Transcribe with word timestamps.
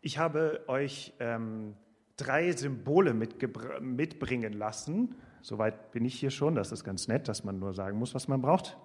Ich 0.00 0.18
habe 0.18 0.62
euch 0.66 1.12
ähm, 1.20 1.74
drei 2.16 2.52
Symbole 2.52 3.14
mitbringen 3.14 4.54
lassen. 4.54 5.14
Soweit 5.42 5.92
bin 5.92 6.04
ich 6.04 6.18
hier 6.18 6.30
schon. 6.30 6.54
Das 6.54 6.72
ist 6.72 6.84
ganz 6.84 7.08
nett, 7.08 7.28
dass 7.28 7.44
man 7.44 7.58
nur 7.58 7.74
sagen 7.74 7.98
muss, 7.98 8.14
was 8.14 8.28
man 8.28 8.40
braucht. 8.40 8.78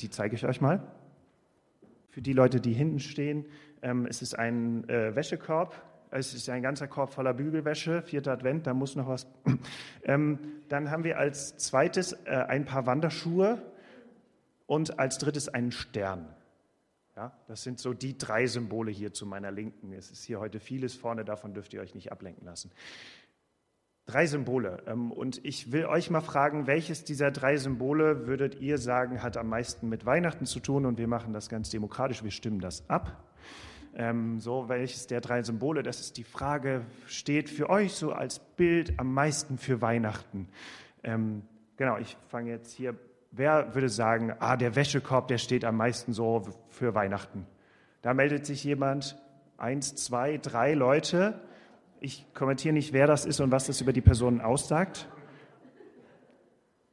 Die 0.00 0.10
zeige 0.10 0.36
ich 0.36 0.46
euch 0.46 0.60
mal. 0.60 0.82
Für 2.10 2.22
die 2.22 2.32
Leute, 2.32 2.60
die 2.60 2.72
hinten 2.72 3.00
stehen, 3.00 3.46
ähm, 3.82 4.06
es 4.06 4.22
ist 4.22 4.38
ein 4.38 4.88
äh, 4.88 5.16
Wäschekorb. 5.16 5.74
Es 6.14 6.34
ist 6.34 6.48
ein 6.50 6.62
ganzer 6.62 6.88
Korb 6.88 7.14
voller 7.14 7.32
Bügelwäsche, 7.32 8.02
vierter 8.02 8.32
Advent, 8.32 8.66
da 8.66 8.74
muss 8.74 8.96
noch 8.96 9.08
was. 9.08 9.26
Ähm, 10.04 10.40
dann 10.68 10.90
haben 10.90 11.04
wir 11.04 11.16
als 11.16 11.56
zweites 11.58 12.12
äh, 12.24 12.30
ein 12.30 12.64
paar 12.64 12.86
Wanderschuhe 12.86 13.62
und 14.66 14.98
als 14.98 15.18
drittes 15.18 15.48
einen 15.48 15.70
Stern. 15.70 16.26
Ja, 17.14 17.32
das 17.46 17.62
sind 17.62 17.78
so 17.78 17.92
die 17.92 18.16
drei 18.16 18.46
Symbole 18.46 18.90
hier 18.90 19.12
zu 19.12 19.26
meiner 19.26 19.50
Linken. 19.50 19.92
Es 19.92 20.10
ist 20.10 20.24
hier 20.24 20.40
heute 20.40 20.60
vieles 20.60 20.94
vorne, 20.94 21.24
davon 21.24 21.52
dürft 21.52 21.74
ihr 21.74 21.82
euch 21.82 21.94
nicht 21.94 22.10
ablenken 22.10 22.46
lassen. 22.46 22.70
Drei 24.06 24.26
Symbole. 24.26 24.82
Ähm, 24.86 25.12
und 25.12 25.44
ich 25.44 25.72
will 25.72 25.84
euch 25.84 26.10
mal 26.10 26.22
fragen, 26.22 26.66
welches 26.66 27.04
dieser 27.04 27.30
drei 27.30 27.58
Symbole 27.58 28.26
würdet 28.26 28.60
ihr 28.60 28.78
sagen, 28.78 29.22
hat 29.22 29.36
am 29.36 29.48
meisten 29.48 29.90
mit 29.90 30.06
Weihnachten 30.06 30.46
zu 30.46 30.58
tun? 30.58 30.86
Und 30.86 30.98
wir 30.98 31.06
machen 31.06 31.34
das 31.34 31.50
ganz 31.50 31.68
demokratisch, 31.68 32.24
wir 32.24 32.30
stimmen 32.30 32.60
das 32.60 32.88
ab. 32.88 33.22
Ähm, 33.94 34.40
so, 34.40 34.70
welches 34.70 35.06
der 35.06 35.20
drei 35.20 35.42
Symbole, 35.42 35.82
das 35.82 36.00
ist 36.00 36.16
die 36.16 36.24
Frage, 36.24 36.86
steht 37.06 37.50
für 37.50 37.68
euch 37.68 37.92
so 37.92 38.12
als 38.12 38.38
Bild 38.38 38.98
am 38.98 39.12
meisten 39.12 39.58
für 39.58 39.82
Weihnachten? 39.82 40.48
Ähm, 41.04 41.42
genau, 41.76 41.98
ich 41.98 42.16
fange 42.28 42.50
jetzt 42.50 42.72
hier 42.72 42.96
Wer 43.32 43.74
würde 43.74 43.88
sagen, 43.88 44.34
ah, 44.38 44.56
der 44.56 44.76
Wäschekorb, 44.76 45.28
der 45.28 45.38
steht 45.38 45.64
am 45.64 45.76
meisten 45.76 46.12
so 46.12 46.42
für 46.68 46.94
Weihnachten? 46.94 47.46
Da 48.02 48.14
meldet 48.14 48.46
sich 48.46 48.62
jemand, 48.62 49.20
eins, 49.56 49.94
zwei, 49.94 50.38
drei 50.38 50.74
Leute. 50.74 51.40
Ich 52.00 52.26
kommentiere 52.34 52.74
nicht, 52.74 52.92
wer 52.92 53.06
das 53.06 53.24
ist 53.24 53.40
und 53.40 53.50
was 53.50 53.66
das 53.66 53.80
über 53.80 53.92
die 53.92 54.00
Person 54.00 54.40
aussagt. 54.40 55.08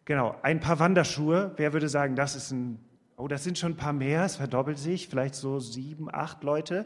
Genau, 0.06 0.36
ein 0.42 0.60
paar 0.60 0.80
Wanderschuhe. 0.80 1.52
Wer 1.58 1.74
würde 1.74 1.90
sagen, 1.90 2.16
das 2.16 2.36
ist 2.36 2.52
ein, 2.52 2.80
oh, 3.18 3.28
das 3.28 3.44
sind 3.44 3.58
schon 3.58 3.74
ein 3.74 3.78
paar 3.78 3.94
mehr, 3.94 4.24
es 4.24 4.38
verdoppelt 4.38 4.80
sich, 4.80 5.08
vielleicht 5.08 5.36
so 5.36 5.60
sieben, 5.60 6.08
acht 6.12 6.44
Leute. 6.44 6.86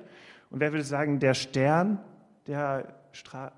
Und 0.49 0.59
wer 0.59 0.71
würde 0.71 0.83
sagen, 0.83 1.19
der 1.19 1.33
Stern, 1.35 1.99
der 2.47 2.95
Stra 3.11 3.53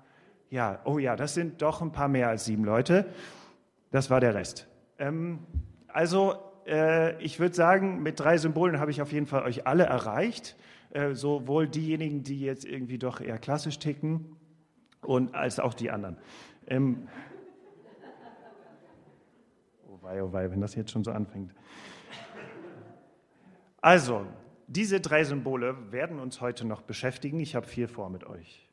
ja, 0.50 0.80
oh 0.84 0.98
ja, 0.98 1.16
das 1.16 1.34
sind 1.34 1.60
doch 1.60 1.82
ein 1.82 1.92
paar 1.92 2.08
mehr 2.08 2.28
als 2.28 2.44
sieben 2.44 2.64
Leute. 2.64 3.06
Das 3.90 4.10
war 4.10 4.20
der 4.20 4.34
Rest. 4.34 4.68
Ähm, 4.98 5.40
also 5.96 6.36
äh, 6.66 7.18
ich 7.22 7.40
würde 7.40 7.54
sagen, 7.54 8.02
mit 8.02 8.20
drei 8.20 8.36
Symbolen 8.36 8.78
habe 8.80 8.90
ich 8.90 9.00
auf 9.00 9.12
jeden 9.12 9.24
Fall 9.24 9.44
euch 9.44 9.66
alle 9.66 9.84
erreicht. 9.84 10.54
Äh, 10.90 11.14
sowohl 11.14 11.68
diejenigen, 11.68 12.22
die 12.22 12.40
jetzt 12.40 12.66
irgendwie 12.66 12.98
doch 12.98 13.22
eher 13.22 13.38
klassisch 13.38 13.78
ticken, 13.78 14.36
und 15.00 15.34
als 15.34 15.58
auch 15.58 15.72
die 15.72 15.90
anderen. 15.90 16.18
Ähm, 16.66 17.08
oh 19.88 19.98
wei, 20.02 20.22
oh 20.22 20.32
wei, 20.34 20.50
wenn 20.50 20.60
das 20.60 20.74
jetzt 20.74 20.90
schon 20.90 21.02
so 21.02 21.12
anfängt. 21.12 21.54
Also, 23.80 24.26
diese 24.66 25.00
drei 25.00 25.24
Symbole 25.24 25.92
werden 25.92 26.18
uns 26.18 26.42
heute 26.42 26.66
noch 26.66 26.82
beschäftigen. 26.82 27.40
Ich 27.40 27.54
habe 27.54 27.66
viel 27.66 27.88
vor 27.88 28.10
mit 28.10 28.24
euch. 28.24 28.68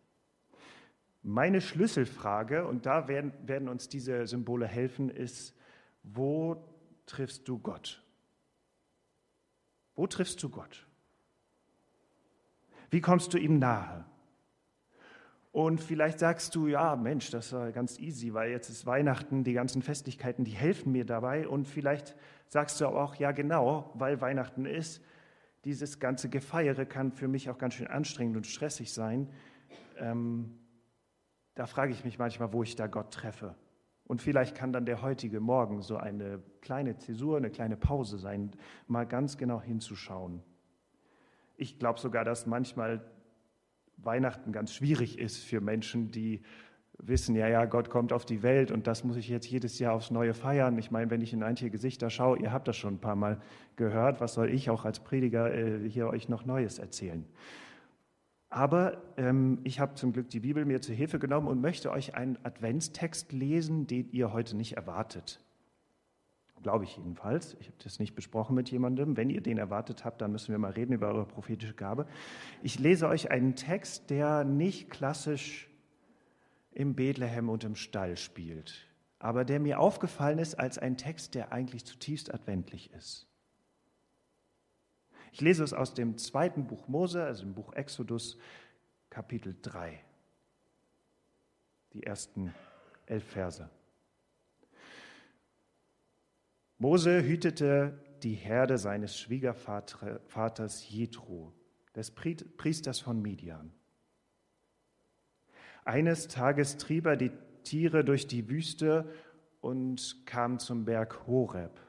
Meine 1.21 1.61
Schlüsselfrage, 1.61 2.65
und 2.67 2.85
da 2.85 3.07
werden, 3.07 3.31
werden 3.45 3.69
uns 3.69 3.87
diese 3.87 4.27
Symbole 4.27 4.67
helfen, 4.67 5.09
ist, 5.09 5.55
wo 6.03 6.72
triffst 7.05 7.47
du 7.47 7.59
Gott? 7.59 8.03
Wo 9.95 10.07
triffst 10.07 10.41
du 10.41 10.49
Gott? 10.49 10.87
Wie 12.89 13.01
kommst 13.01 13.33
du 13.33 13.37
ihm 13.37 13.59
nahe? 13.59 14.05
Und 15.51 15.81
vielleicht 15.81 16.17
sagst 16.17 16.55
du, 16.55 16.67
ja, 16.67 16.95
Mensch, 16.95 17.29
das 17.29 17.53
war 17.53 17.71
ganz 17.71 17.99
easy, 17.99 18.33
weil 18.33 18.49
jetzt 18.49 18.69
ist 18.69 18.87
Weihnachten, 18.87 19.43
die 19.43 19.53
ganzen 19.53 19.83
Festlichkeiten, 19.83 20.45
die 20.45 20.51
helfen 20.51 20.91
mir 20.91 21.05
dabei. 21.05 21.47
Und 21.47 21.67
vielleicht 21.67 22.15
sagst 22.47 22.81
du 22.81 22.87
auch, 22.87 23.15
ja, 23.15 23.31
genau, 23.31 23.91
weil 23.93 24.19
Weihnachten 24.19 24.65
ist, 24.65 25.03
dieses 25.63 25.99
ganze 25.99 26.27
Gefeiere 26.29 26.87
kann 26.87 27.11
für 27.11 27.27
mich 27.27 27.51
auch 27.51 27.59
ganz 27.59 27.75
schön 27.75 27.87
anstrengend 27.87 28.35
und 28.35 28.47
stressig 28.47 28.91
sein. 28.91 29.29
Ähm, 29.97 30.59
da 31.53 31.67
frage 31.67 31.93
ich 31.93 32.03
mich 32.03 32.17
manchmal, 32.17 32.51
wo 32.51 32.63
ich 32.63 32.75
da 32.75 32.87
Gott 32.87 33.13
treffe. 33.13 33.55
Und 34.05 34.21
vielleicht 34.21 34.55
kann 34.55 34.73
dann 34.73 34.85
der 34.85 35.01
heutige 35.01 35.39
Morgen 35.39 35.81
so 35.81 35.97
eine 35.97 36.41
kleine 36.61 36.97
Zäsur, 36.97 37.37
eine 37.37 37.49
kleine 37.49 37.77
Pause 37.77 38.17
sein, 38.17 38.51
mal 38.87 39.05
ganz 39.05 39.37
genau 39.37 39.61
hinzuschauen. 39.61 40.41
Ich 41.55 41.79
glaube 41.79 41.99
sogar, 41.99 42.25
dass 42.25 42.45
manchmal 42.45 43.03
Weihnachten 43.97 44.51
ganz 44.51 44.73
schwierig 44.73 45.19
ist 45.19 45.37
für 45.37 45.61
Menschen, 45.61 46.11
die 46.11 46.41
wissen, 46.97 47.35
ja, 47.35 47.47
ja, 47.47 47.65
Gott 47.65 47.89
kommt 47.89 48.13
auf 48.13 48.25
die 48.25 48.43
Welt 48.43 48.71
und 48.71 48.87
das 48.87 49.03
muss 49.03 49.17
ich 49.17 49.27
jetzt 49.27 49.47
jedes 49.47 49.79
Jahr 49.79 49.93
aufs 49.93 50.11
Neue 50.11 50.33
feiern. 50.33 50.77
Ich 50.77 50.91
meine, 50.91 51.09
wenn 51.09 51.21
ich 51.21 51.33
in 51.33 51.43
einige 51.43 51.69
Gesichter 51.69 52.09
schaue, 52.09 52.39
ihr 52.39 52.51
habt 52.51 52.67
das 52.67 52.77
schon 52.77 52.95
ein 52.95 52.99
paar 52.99 53.15
Mal 53.15 53.41
gehört, 53.75 54.21
was 54.21 54.33
soll 54.33 54.49
ich 54.49 54.69
auch 54.69 54.85
als 54.85 54.99
Prediger 54.99 55.53
äh, 55.53 55.89
hier 55.89 56.07
euch 56.07 56.29
noch 56.29 56.45
Neues 56.45 56.79
erzählen? 56.79 57.25
Aber 58.53 59.01
ähm, 59.17 59.57
ich 59.63 59.79
habe 59.79 59.95
zum 59.95 60.13
Glück 60.13 60.29
die 60.29 60.41
Bibel 60.41 60.63
mir 60.63 60.79
zur 60.79 60.93
Hilfe 60.93 61.17
genommen 61.17 61.47
und 61.47 61.59
möchte 61.59 61.89
euch 61.89 62.13
einen 62.13 62.37
Adventstext 62.43 63.31
lesen, 63.31 63.87
den 63.87 64.11
ihr 64.11 64.31
heute 64.31 64.55
nicht 64.55 64.73
erwartet. 64.73 65.43
Glaube 66.61 66.83
ich 66.83 66.95
jedenfalls. 66.95 67.57
Ich 67.59 67.65
habe 67.65 67.77
das 67.83 67.97
nicht 67.97 68.13
besprochen 68.13 68.53
mit 68.53 68.69
jemandem. 68.69 69.17
Wenn 69.17 69.31
ihr 69.31 69.41
den 69.41 69.57
erwartet 69.57 70.05
habt, 70.05 70.21
dann 70.21 70.31
müssen 70.31 70.51
wir 70.51 70.59
mal 70.59 70.69
reden 70.69 70.93
über 70.93 71.07
eure 71.07 71.25
prophetische 71.25 71.73
Gabe. 71.73 72.05
Ich 72.61 72.77
lese 72.77 73.07
euch 73.07 73.31
einen 73.31 73.55
Text, 73.55 74.11
der 74.11 74.43
nicht 74.43 74.91
klassisch 74.91 75.67
im 76.73 76.93
Bethlehem 76.93 77.49
und 77.49 77.63
im 77.63 77.75
Stall 77.75 78.17
spielt, 78.17 78.87
aber 79.17 79.45
der 79.45 79.59
mir 79.61 79.79
aufgefallen 79.79 80.37
ist 80.37 80.59
als 80.59 80.77
ein 80.77 80.95
Text, 80.95 81.33
der 81.33 81.51
eigentlich 81.51 81.85
zutiefst 81.85 82.31
adventlich 82.31 82.93
ist. 82.93 83.32
Ich 85.33 85.41
lese 85.41 85.63
es 85.63 85.73
aus 85.73 85.95
dem 85.95 86.19
zweiten 86.19 86.67
Buch 86.67 86.87
Mose, 86.87 87.23
also 87.23 87.43
im 87.43 87.55
Buch 87.55 87.73
Exodus, 87.73 88.37
Kapitel 89.09 89.55
3. 89.63 89.99
Die 91.93 92.03
ersten 92.03 92.53
elf 93.07 93.23
Verse. 93.23 93.67
Mose 96.77 97.23
hütete 97.23 97.99
die 98.21 98.35
Herde 98.35 98.77
seines 98.77 99.17
Schwiegervaters 99.17 100.87
Jethro, 100.91 101.51
des 101.95 102.11
Priesters 102.11 102.99
von 102.99 103.19
Midian. 103.19 103.73
Eines 105.83 106.27
Tages 106.27 106.77
trieb 106.77 107.07
er 107.07 107.17
die 107.17 107.31
Tiere 107.63 108.05
durch 108.05 108.27
die 108.27 108.49
Wüste 108.49 109.11
und 109.61 110.27
kam 110.27 110.59
zum 110.59 110.85
Berg 110.85 111.25
Horeb, 111.25 111.79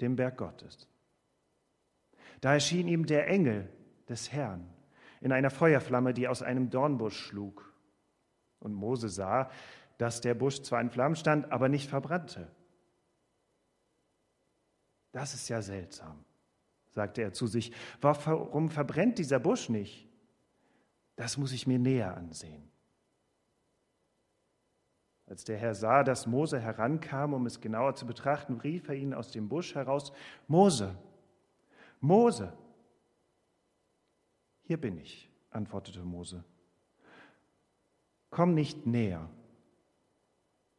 dem 0.00 0.16
Berg 0.16 0.38
Gottes. 0.38 0.88
Da 2.40 2.54
erschien 2.54 2.88
ihm 2.88 3.06
der 3.06 3.28
Engel 3.28 3.68
des 4.08 4.32
Herrn 4.32 4.68
in 5.20 5.32
einer 5.32 5.50
Feuerflamme, 5.50 6.14
die 6.14 6.28
aus 6.28 6.42
einem 6.42 6.70
Dornbusch 6.70 7.18
schlug. 7.26 7.72
Und 8.58 8.72
Mose 8.72 9.08
sah, 9.08 9.50
dass 9.98 10.20
der 10.20 10.34
Busch 10.34 10.62
zwar 10.62 10.80
in 10.80 10.90
Flammen 10.90 11.16
stand, 11.16 11.52
aber 11.52 11.68
nicht 11.68 11.88
verbrannte. 11.88 12.50
Das 15.12 15.34
ist 15.34 15.48
ja 15.48 15.60
seltsam, 15.60 16.24
sagte 16.88 17.22
er 17.22 17.32
zu 17.32 17.46
sich. 17.46 17.72
Warum 18.00 18.70
verbrennt 18.70 19.18
dieser 19.18 19.38
Busch 19.40 19.68
nicht? 19.68 20.08
Das 21.16 21.36
muss 21.36 21.52
ich 21.52 21.66
mir 21.66 21.78
näher 21.78 22.16
ansehen. 22.16 22.70
Als 25.26 25.44
der 25.44 25.58
Herr 25.58 25.74
sah, 25.74 26.02
dass 26.02 26.26
Mose 26.26 26.58
herankam, 26.58 27.34
um 27.34 27.46
es 27.46 27.60
genauer 27.60 27.94
zu 27.94 28.06
betrachten, 28.06 28.54
rief 28.54 28.88
er 28.88 28.96
ihn 28.96 29.14
aus 29.14 29.30
dem 29.30 29.48
Busch 29.48 29.74
heraus, 29.74 30.12
Mose, 30.48 30.96
Mose. 32.00 32.52
Hier 34.62 34.80
bin 34.80 34.96
ich, 34.98 35.30
antwortete 35.50 36.02
Mose. 36.02 36.44
Komm 38.30 38.54
nicht 38.54 38.86
näher, 38.86 39.28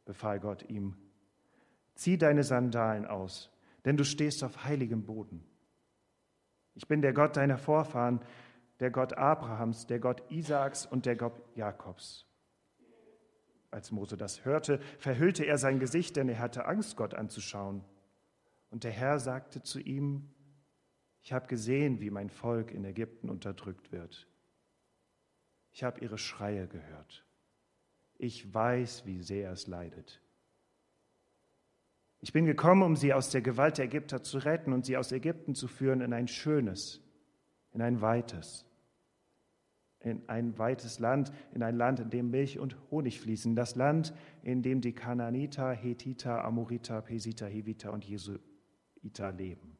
befahl 0.04 0.40
Gott 0.40 0.68
ihm. 0.68 0.96
Zieh 1.94 2.18
deine 2.18 2.42
Sandalen 2.42 3.06
aus, 3.06 3.50
denn 3.84 3.96
du 3.96 4.04
stehst 4.04 4.42
auf 4.42 4.64
heiligem 4.64 5.04
Boden. 5.04 5.44
Ich 6.74 6.88
bin 6.88 7.02
der 7.02 7.12
Gott 7.12 7.36
deiner 7.36 7.58
Vorfahren, 7.58 8.20
der 8.80 8.90
Gott 8.90 9.12
Abrahams, 9.12 9.86
der 9.86 10.00
Gott 10.00 10.22
Isaaks 10.30 10.86
und 10.86 11.06
der 11.06 11.16
Gott 11.16 11.40
Jakobs. 11.54 12.26
Als 13.70 13.90
Mose 13.92 14.16
das 14.16 14.44
hörte, 14.44 14.80
verhüllte 14.98 15.44
er 15.44 15.58
sein 15.58 15.78
Gesicht, 15.78 16.16
denn 16.16 16.28
er 16.28 16.38
hatte 16.38 16.66
Angst, 16.66 16.96
Gott 16.96 17.14
anzuschauen. 17.14 17.84
Und 18.70 18.84
der 18.84 18.90
Herr 18.90 19.20
sagte 19.20 19.62
zu 19.62 19.78
ihm, 19.78 20.31
ich 21.22 21.32
habe 21.32 21.46
gesehen, 21.46 22.00
wie 22.00 22.10
mein 22.10 22.30
Volk 22.30 22.72
in 22.72 22.84
Ägypten 22.84 23.30
unterdrückt 23.30 23.92
wird. 23.92 24.26
Ich 25.70 25.84
habe 25.84 26.00
ihre 26.00 26.18
Schreie 26.18 26.66
gehört. 26.66 27.24
Ich 28.18 28.52
weiß, 28.52 29.06
wie 29.06 29.22
sehr 29.22 29.52
es 29.52 29.66
leidet. 29.66 30.20
Ich 32.20 32.32
bin 32.32 32.44
gekommen, 32.44 32.82
um 32.82 32.96
sie 32.96 33.12
aus 33.14 33.30
der 33.30 33.40
Gewalt 33.40 33.78
der 33.78 33.86
Ägypter 33.86 34.22
zu 34.22 34.38
retten 34.38 34.72
und 34.72 34.84
sie 34.84 34.96
aus 34.96 35.10
Ägypten 35.12 35.54
zu 35.54 35.66
führen 35.66 36.00
in 36.00 36.12
ein 36.12 36.28
schönes, 36.28 37.00
in 37.72 37.82
ein 37.82 38.00
weites, 38.00 38.64
in 40.00 40.28
ein 40.28 40.58
weites 40.58 40.98
Land, 40.98 41.32
in 41.52 41.62
ein 41.62 41.76
Land, 41.76 42.00
in 42.00 42.10
dem 42.10 42.30
Milch 42.30 42.58
und 42.58 42.76
Honig 42.90 43.20
fließen, 43.20 43.56
das 43.56 43.76
Land, 43.76 44.12
in 44.42 44.62
dem 44.62 44.80
die 44.80 44.92
Kananiter, 44.92 45.72
Hethiter, 45.72 46.44
Amoriter, 46.44 47.00
Pesiter, 47.02 47.48
Heviter 47.48 47.92
und 47.92 48.04
Jesuiter 48.04 49.32
leben. 49.32 49.71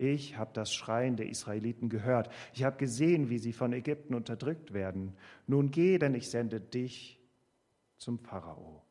Ich 0.00 0.38
habe 0.38 0.50
das 0.54 0.72
Schreien 0.72 1.16
der 1.16 1.28
Israeliten 1.28 1.90
gehört. 1.90 2.32
Ich 2.54 2.64
habe 2.64 2.78
gesehen, 2.78 3.28
wie 3.28 3.38
sie 3.38 3.52
von 3.52 3.74
Ägypten 3.74 4.14
unterdrückt 4.14 4.72
werden. 4.72 5.14
Nun 5.46 5.70
geh, 5.70 5.98
denn 5.98 6.14
ich 6.14 6.30
sende 6.30 6.58
dich 6.58 7.20
zum 7.98 8.18
Pharao. 8.18 8.82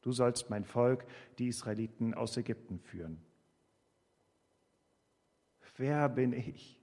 Du 0.00 0.12
sollst 0.12 0.48
mein 0.48 0.64
Volk, 0.64 1.04
die 1.38 1.48
Israeliten, 1.48 2.14
aus 2.14 2.38
Ägypten 2.38 2.78
führen. 2.78 3.20
Wer 5.76 6.08
bin 6.08 6.32
ich? 6.32 6.80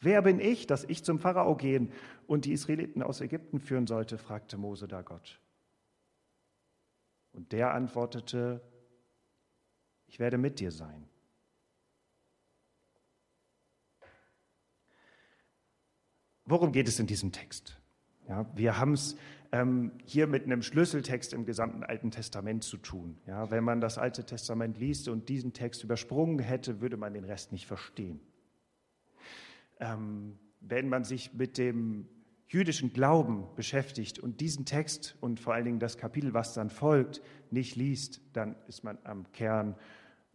Wer 0.00 0.20
bin 0.20 0.38
ich, 0.38 0.66
dass 0.66 0.84
ich 0.84 1.02
zum 1.04 1.18
Pharao 1.18 1.56
gehen 1.56 1.90
und 2.26 2.44
die 2.44 2.52
Israeliten 2.52 3.02
aus 3.02 3.22
Ägypten 3.22 3.60
führen 3.60 3.86
sollte? 3.86 4.18
fragte 4.18 4.58
Mose 4.58 4.88
da 4.88 5.00
Gott. 5.00 5.40
Und 7.32 7.52
der 7.52 7.72
antwortete, 7.72 8.60
ich 10.06 10.18
werde 10.18 10.36
mit 10.36 10.60
dir 10.60 10.70
sein. 10.70 11.08
Worum 16.46 16.72
geht 16.72 16.88
es 16.88 16.98
in 16.98 17.06
diesem 17.06 17.32
Text? 17.32 17.80
Ja, 18.28 18.46
wir 18.54 18.78
haben 18.78 18.92
es 18.92 19.16
ähm, 19.52 19.92
hier 20.04 20.26
mit 20.26 20.44
einem 20.44 20.62
Schlüsseltext 20.62 21.32
im 21.32 21.44
gesamten 21.46 21.84
Alten 21.84 22.10
Testament 22.10 22.64
zu 22.64 22.76
tun. 22.76 23.18
Ja, 23.26 23.50
wenn 23.50 23.64
man 23.64 23.80
das 23.80 23.98
Alte 23.98 24.24
Testament 24.24 24.78
liest 24.78 25.08
und 25.08 25.28
diesen 25.28 25.52
Text 25.52 25.84
übersprungen 25.84 26.38
hätte, 26.38 26.80
würde 26.80 26.96
man 26.96 27.14
den 27.14 27.24
Rest 27.24 27.52
nicht 27.52 27.66
verstehen. 27.66 28.20
Ähm, 29.80 30.38
wenn 30.60 30.88
man 30.88 31.04
sich 31.04 31.34
mit 31.34 31.58
dem 31.58 32.08
jüdischen 32.46 32.92
Glauben 32.92 33.46
beschäftigt 33.56 34.18
und 34.18 34.40
diesen 34.40 34.64
Text 34.64 35.16
und 35.20 35.40
vor 35.40 35.54
allen 35.54 35.64
Dingen 35.64 35.78
das 35.80 35.98
Kapitel, 35.98 36.34
was 36.34 36.54
dann 36.54 36.70
folgt, 36.70 37.22
nicht 37.50 37.76
liest, 37.76 38.20
dann 38.32 38.56
ist 38.66 38.84
man 38.84 38.98
am 39.04 39.30
Kern 39.32 39.76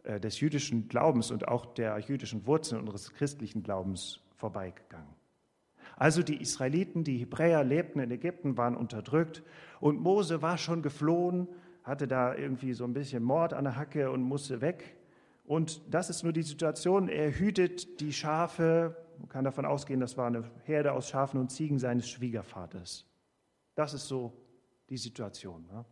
äh, 0.04 0.18
des 0.18 0.40
jüdischen 0.40 0.88
Glaubens 0.88 1.30
und 1.30 1.46
auch 1.48 1.66
der 1.66 1.98
jüdischen 1.98 2.46
Wurzeln 2.46 2.80
unseres 2.80 3.12
christlichen 3.12 3.62
Glaubens 3.62 4.20
vorbeigegangen. 4.36 5.19
Also 6.00 6.22
die 6.22 6.40
Israeliten, 6.40 7.04
die 7.04 7.18
Hebräer 7.18 7.62
lebten 7.62 8.00
in 8.00 8.10
Ägypten, 8.10 8.56
waren 8.56 8.74
unterdrückt 8.74 9.42
und 9.80 10.00
Mose 10.00 10.40
war 10.40 10.56
schon 10.56 10.80
geflohen, 10.80 11.46
hatte 11.84 12.08
da 12.08 12.34
irgendwie 12.34 12.72
so 12.72 12.84
ein 12.84 12.94
bisschen 12.94 13.22
Mord 13.22 13.52
an 13.52 13.64
der 13.64 13.76
Hacke 13.76 14.10
und 14.10 14.22
musste 14.22 14.62
weg. 14.62 14.96
Und 15.44 15.82
das 15.92 16.08
ist 16.08 16.22
nur 16.22 16.32
die 16.32 16.42
Situation. 16.42 17.10
Er 17.10 17.30
hütet 17.38 18.00
die 18.00 18.14
Schafe, 18.14 18.96
man 19.18 19.28
kann 19.28 19.44
davon 19.44 19.66
ausgehen, 19.66 20.00
das 20.00 20.16
war 20.16 20.28
eine 20.28 20.50
Herde 20.64 20.92
aus 20.92 21.10
Schafen 21.10 21.38
und 21.38 21.50
Ziegen 21.50 21.78
seines 21.78 22.08
Schwiegervaters. 22.08 23.04
Das 23.74 23.92
ist 23.92 24.08
so 24.08 24.32
die 24.88 24.96
Situation. 24.96 25.66
Ne? 25.66 25.84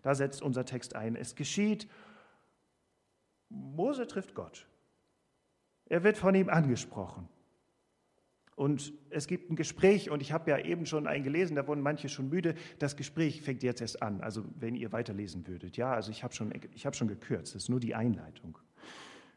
Da 0.00 0.14
setzt 0.14 0.40
unser 0.40 0.64
Text 0.64 0.96
ein. 0.96 1.14
Es 1.14 1.34
geschieht, 1.34 1.90
Mose 3.50 4.06
trifft 4.06 4.34
Gott. 4.34 4.66
Er 5.84 6.04
wird 6.04 6.16
von 6.16 6.34
ihm 6.34 6.48
angesprochen. 6.48 7.28
Und 8.62 8.92
es 9.10 9.26
gibt 9.26 9.50
ein 9.50 9.56
Gespräch, 9.56 10.08
und 10.08 10.22
ich 10.22 10.30
habe 10.30 10.48
ja 10.48 10.56
eben 10.56 10.86
schon 10.86 11.08
einen 11.08 11.24
gelesen, 11.24 11.56
da 11.56 11.66
wurden 11.66 11.80
manche 11.80 12.08
schon 12.08 12.28
müde. 12.28 12.54
Das 12.78 12.94
Gespräch 12.94 13.42
fängt 13.42 13.64
jetzt 13.64 13.80
erst 13.80 14.00
an, 14.04 14.20
also 14.20 14.44
wenn 14.54 14.76
ihr 14.76 14.92
weiterlesen 14.92 15.48
würdet. 15.48 15.76
Ja, 15.76 15.92
also 15.92 16.12
ich 16.12 16.22
habe 16.22 16.32
schon, 16.32 16.52
hab 16.52 16.94
schon 16.94 17.08
gekürzt, 17.08 17.56
das 17.56 17.64
ist 17.64 17.68
nur 17.70 17.80
die 17.80 17.96
Einleitung. 17.96 18.56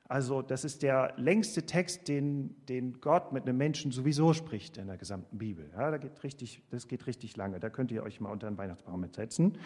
Also 0.08 0.44
das 0.44 0.64
ist 0.64 0.84
der 0.84 1.16
längste 1.18 1.66
Text, 1.66 2.08
den, 2.08 2.56
den 2.68 3.02
Gott 3.02 3.34
mit 3.34 3.48
einem 3.48 3.58
Menschen 3.58 3.92
sowieso 3.92 4.32
spricht 4.34 4.78
in 4.78 4.86
der 4.86 4.98
gesamten 4.98 5.40
Bibel. 5.40 5.72
Ja, 5.74 5.90
da 5.90 5.98
geht 5.98 6.24
richtig, 6.24 6.62
das 6.70 6.88
geht 6.88 7.08
richtig 7.08 7.36
lange, 7.36 7.60
da 7.60 7.72
könnt 7.72 7.92
ihr 7.92 8.04
euch 8.04 8.22
mal 8.22 8.30
unter 8.30 8.48
den 8.48 8.60
Weihnachtsbaum 8.60 9.02
mitsetzen. 9.02 9.58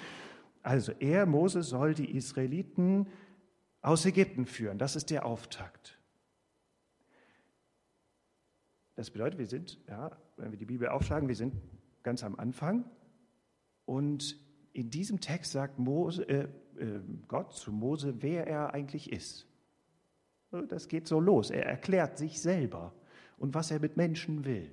Also 0.63 0.93
er, 1.01 1.25
Mose, 1.25 1.63
soll 1.63 1.93
die 1.95 2.15
Israeliten 2.15 3.07
aus 3.81 4.05
Ägypten 4.05 4.45
führen, 4.45 4.77
das 4.77 4.95
ist 4.95 5.09
der 5.09 5.25
Auftakt. 5.25 5.98
Das 8.99 9.11
bedeutet, 9.11 9.39
wir 9.39 9.47
sind, 9.47 9.79
ja, 9.87 10.11
wenn 10.35 10.51
wir 10.51 10.57
die 10.57 10.65
Bibel 10.65 10.89
aufschlagen, 10.89 11.29
wir 11.29 11.35
sind 11.37 11.53
ganz 12.03 12.21
am 12.21 12.35
Anfang. 12.35 12.83
Und 13.85 14.37
in 14.73 14.89
diesem 14.89 15.21
Text 15.21 15.53
sagt 15.53 15.79
Mose, 15.79 16.27
äh, 16.27 16.49
äh, 16.77 16.99
Gott 17.29 17.53
zu 17.53 17.71
Mose, 17.71 18.21
wer 18.21 18.45
er 18.45 18.73
eigentlich 18.73 19.13
ist. 19.13 19.47
Das 20.67 20.89
geht 20.89 21.07
so 21.07 21.21
los. 21.21 21.49
Er 21.49 21.65
erklärt 21.65 22.17
sich 22.17 22.41
selber 22.41 22.93
und 23.37 23.53
was 23.53 23.71
er 23.71 23.79
mit 23.79 23.95
Menschen 23.95 24.43
will. 24.43 24.69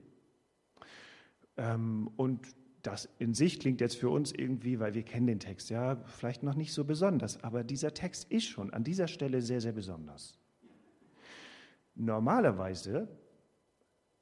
Ähm, 1.57 2.11
und 2.17 2.49
das 2.83 3.09
in 3.21 3.33
sich 3.33 3.61
klingt 3.61 3.81
jetzt 3.81 3.95
für 3.95 4.11
uns 4.11 4.33
irgendwie, 4.33 4.81
weil 4.81 4.95
wir 4.95 5.05
kennen 5.05 5.29
den 5.29 5.39
Text, 5.39 5.71
ja, 5.71 6.03
vielleicht 6.05 6.43
noch 6.43 6.57
nicht 6.57 6.73
so 6.73 6.85
besonders, 6.85 7.45
aber 7.45 7.63
dieser 7.63 7.95
Text 7.95 8.29
ist 8.33 8.47
schon 8.47 8.73
an 8.73 8.83
dieser 8.83 9.07
Stelle 9.07 9.41
sehr, 9.41 9.61
sehr 9.61 9.71
besonders. 9.71 10.37
Normalerweise 11.95 13.09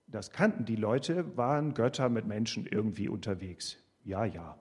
das 0.06 0.30
kannten 0.30 0.64
die 0.64 0.76
Leute, 0.76 1.36
waren 1.36 1.74
Götter 1.74 2.08
mit 2.08 2.26
Menschen 2.26 2.66
irgendwie 2.66 3.08
unterwegs. 3.08 3.76
Ja, 4.04 4.24
ja. 4.24 4.58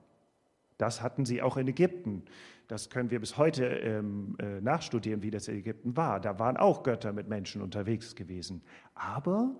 Das 0.78 1.02
hatten 1.02 1.24
sie 1.24 1.42
auch 1.42 1.56
in 1.56 1.68
Ägypten. 1.68 2.24
Das 2.66 2.90
können 2.90 3.10
wir 3.10 3.20
bis 3.20 3.36
heute 3.36 3.66
ähm, 3.66 4.36
äh, 4.40 4.60
nachstudieren, 4.60 5.22
wie 5.22 5.30
das 5.30 5.48
in 5.48 5.56
Ägypten 5.56 5.96
war. 5.96 6.18
Da 6.18 6.38
waren 6.38 6.56
auch 6.56 6.82
Götter 6.82 7.12
mit 7.12 7.28
Menschen 7.28 7.62
unterwegs 7.62 8.16
gewesen. 8.16 8.62
Aber 8.94 9.54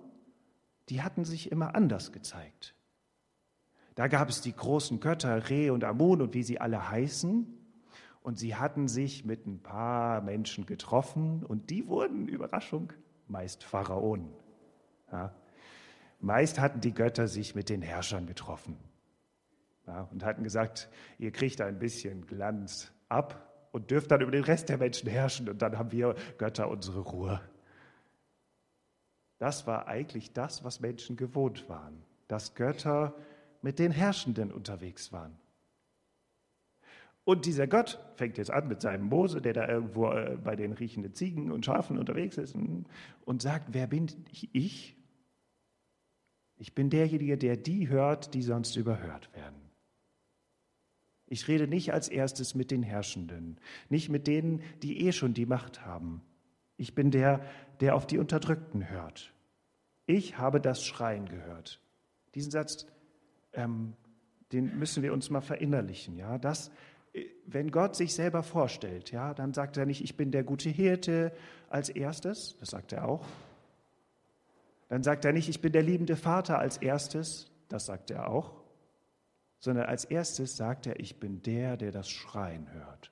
die 0.89 1.01
hatten 1.01 1.23
sich 1.23 1.51
immer 1.51 1.75
anders 1.75 2.11
gezeigt. 2.11 2.75
Da 3.93 4.07
gab 4.07 4.27
es 4.27 4.41
die 4.41 4.53
großen 4.53 4.99
Götter 4.99 5.49
Re 5.49 5.71
und 5.71 5.83
Amun 5.83 6.21
und 6.21 6.33
wie 6.33 6.43
sie 6.43 6.59
alle 6.59 6.89
heißen. 6.89 7.47
Und 8.21 8.39
sie 8.39 8.55
hatten 8.55 8.87
sich 8.87 9.23
mit 9.23 9.45
ein 9.45 9.61
paar 9.61 10.21
Menschen 10.21 10.65
getroffen 10.65 11.45
und 11.45 11.69
die 11.69 11.87
wurden, 11.87 12.27
Überraschung, 12.27 12.91
meist 13.27 13.63
Pharaonen. 13.63 14.33
Ja, 15.11 15.33
Meist 16.19 16.59
hatten 16.59 16.81
die 16.81 16.93
Götter 16.93 17.27
sich 17.27 17.55
mit 17.55 17.69
den 17.69 17.81
Herrschern 17.81 18.25
getroffen 18.25 18.77
ja, 19.87 20.07
und 20.11 20.23
hatten 20.23 20.43
gesagt, 20.43 20.89
ihr 21.19 21.31
kriegt 21.31 21.61
ein 21.61 21.79
bisschen 21.79 22.25
Glanz 22.25 22.91
ab 23.09 23.69
und 23.71 23.91
dürft 23.91 24.11
dann 24.11 24.21
über 24.21 24.31
den 24.31 24.43
Rest 24.43 24.69
der 24.69 24.77
Menschen 24.77 25.09
herrschen 25.09 25.49
und 25.49 25.61
dann 25.61 25.77
haben 25.77 25.91
wir 25.91 26.15
Götter 26.37 26.69
unsere 26.69 27.01
Ruhe. 27.01 27.41
Das 29.37 29.67
war 29.67 29.87
eigentlich 29.87 30.33
das, 30.33 30.63
was 30.63 30.79
Menschen 30.79 31.17
gewohnt 31.17 31.67
waren, 31.67 32.01
dass 32.27 32.55
Götter 32.55 33.13
mit 33.61 33.79
den 33.79 33.91
Herrschenden 33.91 34.51
unterwegs 34.51 35.11
waren. 35.11 35.37
Und 37.25 37.47
dieser 37.47 37.65
Gott 37.65 37.99
fängt 38.15 38.37
jetzt 38.37 38.51
an 38.51 38.67
mit 38.67 38.81
seinem 38.81 39.05
Mose, 39.05 39.41
der 39.41 39.53
da 39.53 39.67
irgendwo 39.67 40.11
äh, 40.11 40.37
bei 40.41 40.55
den 40.55 40.73
riechenden 40.73 41.13
Ziegen 41.15 41.51
und 41.51 41.65
Schafen 41.65 41.97
unterwegs 41.97 42.37
ist, 42.37 42.55
und 42.55 43.41
sagt, 43.41 43.73
wer 43.73 43.87
bin 43.87 44.07
ich? 44.53 44.94
Ich 46.57 46.73
bin 46.73 46.89
derjenige, 46.89 47.37
der 47.37 47.57
die 47.57 47.89
hört, 47.89 48.33
die 48.33 48.41
sonst 48.41 48.75
überhört 48.75 49.33
werden. 49.33 49.65
Ich 51.27 51.47
rede 51.47 51.67
nicht 51.67 51.91
als 51.91 52.07
erstes 52.07 52.55
mit 52.55 52.71
den 52.71 52.83
Herrschenden, 52.83 53.59
nicht 53.89 54.09
mit 54.09 54.27
denen, 54.27 54.61
die 54.83 55.05
eh 55.05 55.11
schon 55.11 55.33
die 55.33 55.45
Macht 55.45 55.85
haben. 55.85 56.21
Ich 56.77 56.93
bin 56.93 57.11
der, 57.11 57.41
der 57.79 57.95
auf 57.95 58.05
die 58.05 58.19
Unterdrückten 58.19 58.89
hört. 58.89 59.33
Ich 60.05 60.37
habe 60.37 60.61
das 60.61 60.83
Schreien 60.83 61.27
gehört. 61.27 61.81
Diesen 62.35 62.51
Satz, 62.51 62.85
ähm, 63.53 63.93
den 64.51 64.77
müssen 64.77 65.01
wir 65.01 65.13
uns 65.13 65.29
mal 65.29 65.41
verinnerlichen. 65.41 66.15
Ja, 66.17 66.37
das, 66.37 66.69
äh, 67.13 67.25
wenn 67.47 67.71
Gott 67.71 67.95
sich 67.95 68.13
selber 68.13 68.43
vorstellt, 68.43 69.11
ja, 69.11 69.33
dann 69.33 69.53
sagt 69.53 69.77
er 69.77 69.85
nicht, 69.85 70.03
ich 70.03 70.15
bin 70.15 70.31
der 70.31 70.43
gute 70.43 70.69
Hirte 70.69 71.31
als 71.69 71.89
erstes, 71.89 72.55
das 72.59 72.69
sagt 72.69 72.93
er 72.93 73.07
auch, 73.07 73.25
dann 74.87 75.03
sagt 75.03 75.25
er 75.25 75.33
nicht, 75.33 75.49
ich 75.49 75.61
bin 75.61 75.71
der 75.71 75.83
liebende 75.83 76.15
Vater 76.15 76.59
als 76.59 76.77
erstes, 76.77 77.51
das 77.69 77.85
sagt 77.85 78.11
er 78.11 78.27
auch, 78.27 78.53
sondern 79.59 79.85
als 79.85 80.05
erstes 80.05 80.55
sagt 80.55 80.85
er, 80.85 80.99
ich 80.99 81.19
bin 81.19 81.41
der, 81.41 81.77
der 81.77 81.91
das 81.91 82.09
Schreien 82.09 82.71
hört. 82.71 83.11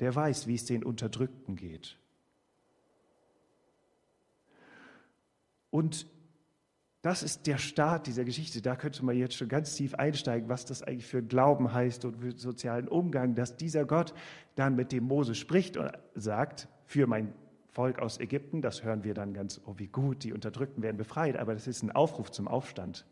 Der 0.00 0.14
weiß, 0.14 0.46
wie 0.46 0.54
es 0.54 0.64
den 0.64 0.84
Unterdrückten 0.84 1.54
geht. 1.54 1.98
Und 5.70 6.06
das 7.02 7.22
ist 7.22 7.46
der 7.46 7.58
Start 7.58 8.06
dieser 8.06 8.24
Geschichte. 8.24 8.62
Da 8.62 8.76
könnte 8.76 9.04
man 9.04 9.16
jetzt 9.16 9.34
schon 9.34 9.48
ganz 9.48 9.74
tief 9.74 9.94
einsteigen, 9.94 10.48
was 10.48 10.64
das 10.64 10.82
eigentlich 10.82 11.06
für 11.06 11.22
Glauben 11.22 11.72
heißt 11.72 12.04
und 12.04 12.18
für 12.18 12.32
sozialen 12.32 12.88
Umgang, 12.88 13.34
dass 13.34 13.56
dieser 13.56 13.84
Gott 13.84 14.14
dann 14.54 14.76
mit 14.76 14.92
dem 14.92 15.04
Mose 15.04 15.34
spricht 15.34 15.76
und 15.76 15.90
sagt, 16.14 16.68
für 16.86 17.06
mein 17.06 17.34
Volk 17.72 18.00
aus 18.00 18.20
Ägypten, 18.20 18.60
das 18.60 18.84
hören 18.84 19.02
wir 19.02 19.14
dann 19.14 19.32
ganz, 19.32 19.60
oh 19.64 19.74
wie 19.78 19.88
gut, 19.88 20.24
die 20.24 20.32
Unterdrückten 20.32 20.82
werden 20.82 20.98
befreit, 20.98 21.36
aber 21.36 21.54
das 21.54 21.66
ist 21.66 21.82
ein 21.82 21.90
Aufruf 21.90 22.30
zum 22.30 22.46
Aufstand. 22.46 23.06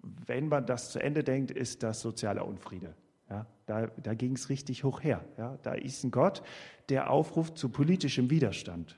Wenn 0.00 0.48
man 0.48 0.64
das 0.64 0.92
zu 0.92 1.00
Ende 1.00 1.24
denkt, 1.24 1.50
ist 1.50 1.82
das 1.82 2.00
sozialer 2.00 2.46
Unfriede. 2.46 2.94
Ja, 3.28 3.46
da 3.66 3.88
da 3.88 4.14
ging 4.14 4.36
es 4.36 4.48
richtig 4.48 4.84
hoch 4.84 5.02
her. 5.02 5.24
Ja, 5.36 5.58
da 5.64 5.74
ist 5.74 6.04
ein 6.04 6.12
Gott, 6.12 6.44
der 6.88 7.10
aufruft 7.10 7.58
zu 7.58 7.68
politischem 7.68 8.30
Widerstand. 8.30 8.96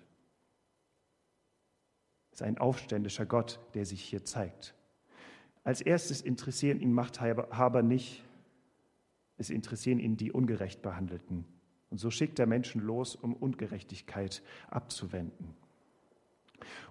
Es 2.30 2.40
ist 2.40 2.42
ein 2.42 2.58
aufständischer 2.58 3.24
Gott, 3.24 3.58
der 3.72 3.86
sich 3.86 4.02
hier 4.02 4.26
zeigt. 4.26 4.74
Als 5.64 5.80
erstes 5.80 6.20
interessieren 6.20 6.80
ihn 6.80 6.92
Machthaber 6.92 7.82
nicht, 7.82 8.22
es 9.38 9.48
interessieren 9.48 9.98
ihn 9.98 10.18
die 10.18 10.32
ungerecht 10.32 10.82
Behandelten. 10.82 11.46
Und 11.90 11.98
so 11.98 12.10
schickt 12.10 12.38
er 12.38 12.46
Menschen 12.46 12.82
los, 12.82 13.16
um 13.16 13.34
Ungerechtigkeit 13.34 14.42
abzuwenden. 14.68 15.54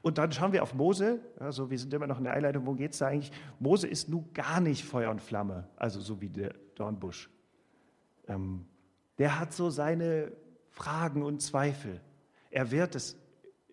Und 0.01 0.17
dann 0.17 0.31
schauen 0.31 0.53
wir 0.53 0.63
auf 0.63 0.73
Mose. 0.73 1.19
Also 1.39 1.69
wir 1.69 1.77
sind 1.77 1.93
immer 1.93 2.07
noch 2.07 2.17
in 2.17 2.23
der 2.23 2.33
Einleitung, 2.33 2.65
worum 2.65 2.77
geht 2.77 2.93
es 2.93 2.99
da 2.99 3.07
eigentlich? 3.07 3.31
Mose 3.59 3.87
ist 3.87 4.09
nun 4.09 4.33
gar 4.33 4.59
nicht 4.59 4.85
Feuer 4.85 5.11
und 5.11 5.21
Flamme, 5.21 5.67
also 5.75 5.99
so 5.99 6.21
wie 6.21 6.29
der 6.29 6.53
Dornbusch. 6.75 7.29
Ähm, 8.27 8.65
der 9.17 9.39
hat 9.39 9.53
so 9.53 9.69
seine 9.69 10.31
Fragen 10.69 11.23
und 11.23 11.41
Zweifel. 11.41 12.01
Er 12.49 12.71
wird 12.71 12.95
es 12.95 13.17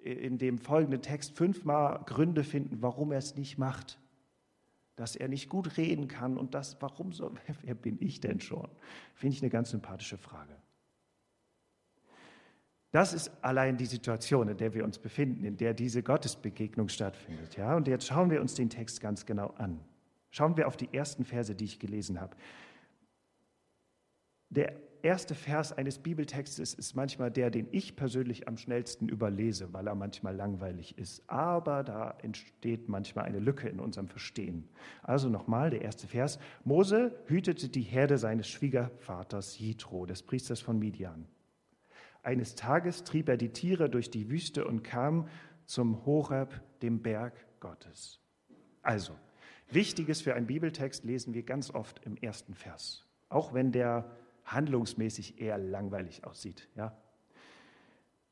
in 0.03 0.39
dem 0.39 0.59
folgenden 0.59 1.01
Text 1.01 1.37
fünfmal 1.37 2.03
Gründe 2.05 2.45
finden, 2.45 2.83
warum 2.83 3.13
er 3.13 3.19
es 3.19 3.37
nicht 3.37 3.59
macht. 3.59 3.99
Dass 4.97 5.17
er 5.17 5.29
nicht 5.29 5.49
gut 5.49 5.77
reden 5.77 6.09
kann 6.09 6.37
und 6.37 6.55
das, 6.55 6.81
warum 6.81 7.13
so, 7.13 7.33
wer 7.63 7.75
bin 7.75 7.99
ich 8.01 8.21
denn 8.21 8.41
schon? 8.41 8.69
Finde 9.15 9.37
ich 9.37 9.43
eine 9.43 9.51
ganz 9.51 9.71
sympathische 9.71 10.19
Frage. 10.19 10.55
Das 12.95 13.13
ist 13.13 13.33
allein 13.43 13.77
die 13.77 13.87
Situation, 13.87 14.47
in 14.47 14.57
der 14.57 14.73
wir 14.73 14.85
uns 14.85 15.01
befinden, 15.01 15.43
in 15.43 15.57
der 15.57 15.75
diese 15.75 16.05
Gottesbegegnung 16.05 16.89
stattfindet. 16.89 17.57
Ja? 17.57 17.75
Und 17.75 17.89
jetzt 17.89 18.07
schauen 18.07 18.31
wir 18.31 18.41
uns 18.41 18.55
den 18.55 18.71
Text 18.71 19.01
ganz 19.01 19.27
genau 19.27 19.49
an. 19.59 19.81
Schauen 20.31 20.57
wir 20.57 20.69
auf 20.69 20.77
die 20.77 20.95
ersten 20.95 21.25
Verse, 21.25 21.57
die 21.57 21.65
ich 21.65 21.81
gelesen 21.81 22.21
habe. 22.21 22.37
Der 24.49 24.77
erste 25.03 25.35
Vers 25.35 25.73
eines 25.73 25.99
Bibeltextes 25.99 26.73
ist 26.73 26.95
manchmal 26.95 27.33
der, 27.33 27.51
den 27.51 27.67
ich 27.73 27.97
persönlich 27.97 28.47
am 28.47 28.57
schnellsten 28.57 29.09
überlese, 29.09 29.73
weil 29.73 29.89
er 29.89 29.97
manchmal 29.97 30.37
langweilig 30.37 30.97
ist. 30.97 31.29
Aber 31.29 31.83
da 31.83 32.17
entsteht 32.23 32.89
manchmal 32.89 33.25
eine 33.25 33.41
Lücke 33.41 33.69
in 33.69 33.81
unserem 33.81 34.07
Verstehen. 34.07 34.69
Also 35.03 35.29
nochmal 35.29 35.71
der 35.71 35.83
erste 35.83 36.07
Vers. 36.07 36.39
Mose 36.63 37.11
hütete 37.27 37.69
die 37.71 37.83
Herde 37.83 38.19
seines 38.19 38.47
Schwiegervaters 38.47 39.59
Jitro, 39.59 40.07
des 40.07 40.23
Priesters 40.23 40.61
von 40.61 40.79
Midian. 40.79 41.27
Eines 42.25 42.55
Tages 42.55 43.05
trieb 43.05 43.29
er 43.29 43.37
die 43.37 43.51
Tiere 43.51 43.91
durch 43.91 44.11
die 44.11 44.31
Wüste 44.31 44.67
und 44.67 44.83
kam 44.83 45.29
zum 45.67 46.07
Horeb, 46.07 46.61
dem 46.81 47.03
Berg 47.03 47.35
Gottes. 47.61 48.19
Also, 48.83 49.13
Wichtiges 49.71 50.23
für 50.23 50.35
einen 50.35 50.47
Bibeltext 50.47 51.05
lesen 51.05 51.35
wir 51.35 51.43
ganz 51.43 51.71
oft 51.71 52.01
im 52.05 52.17
ersten 52.17 52.55
Vers, 52.55 53.07
auch 53.29 53.53
wenn 53.53 53.73
der 53.73 54.11
handlungsmäßig 54.47 55.41
eher 55.41 55.59
langweilig 55.59 56.25
aussieht. 56.25 56.69
Ja? 56.77 56.97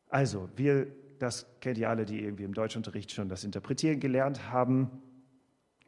Also, 0.09 0.49
wir, 0.57 0.87
das 1.19 1.47
kennt 1.61 1.77
ihr 1.77 1.91
alle, 1.91 2.07
die 2.07 2.23
irgendwie 2.23 2.45
im 2.45 2.55
Deutschunterricht 2.55 3.13
schon 3.13 3.29
das 3.29 3.45
Interpretieren 3.45 4.01
gelernt 4.01 4.51
haben. 4.51 5.03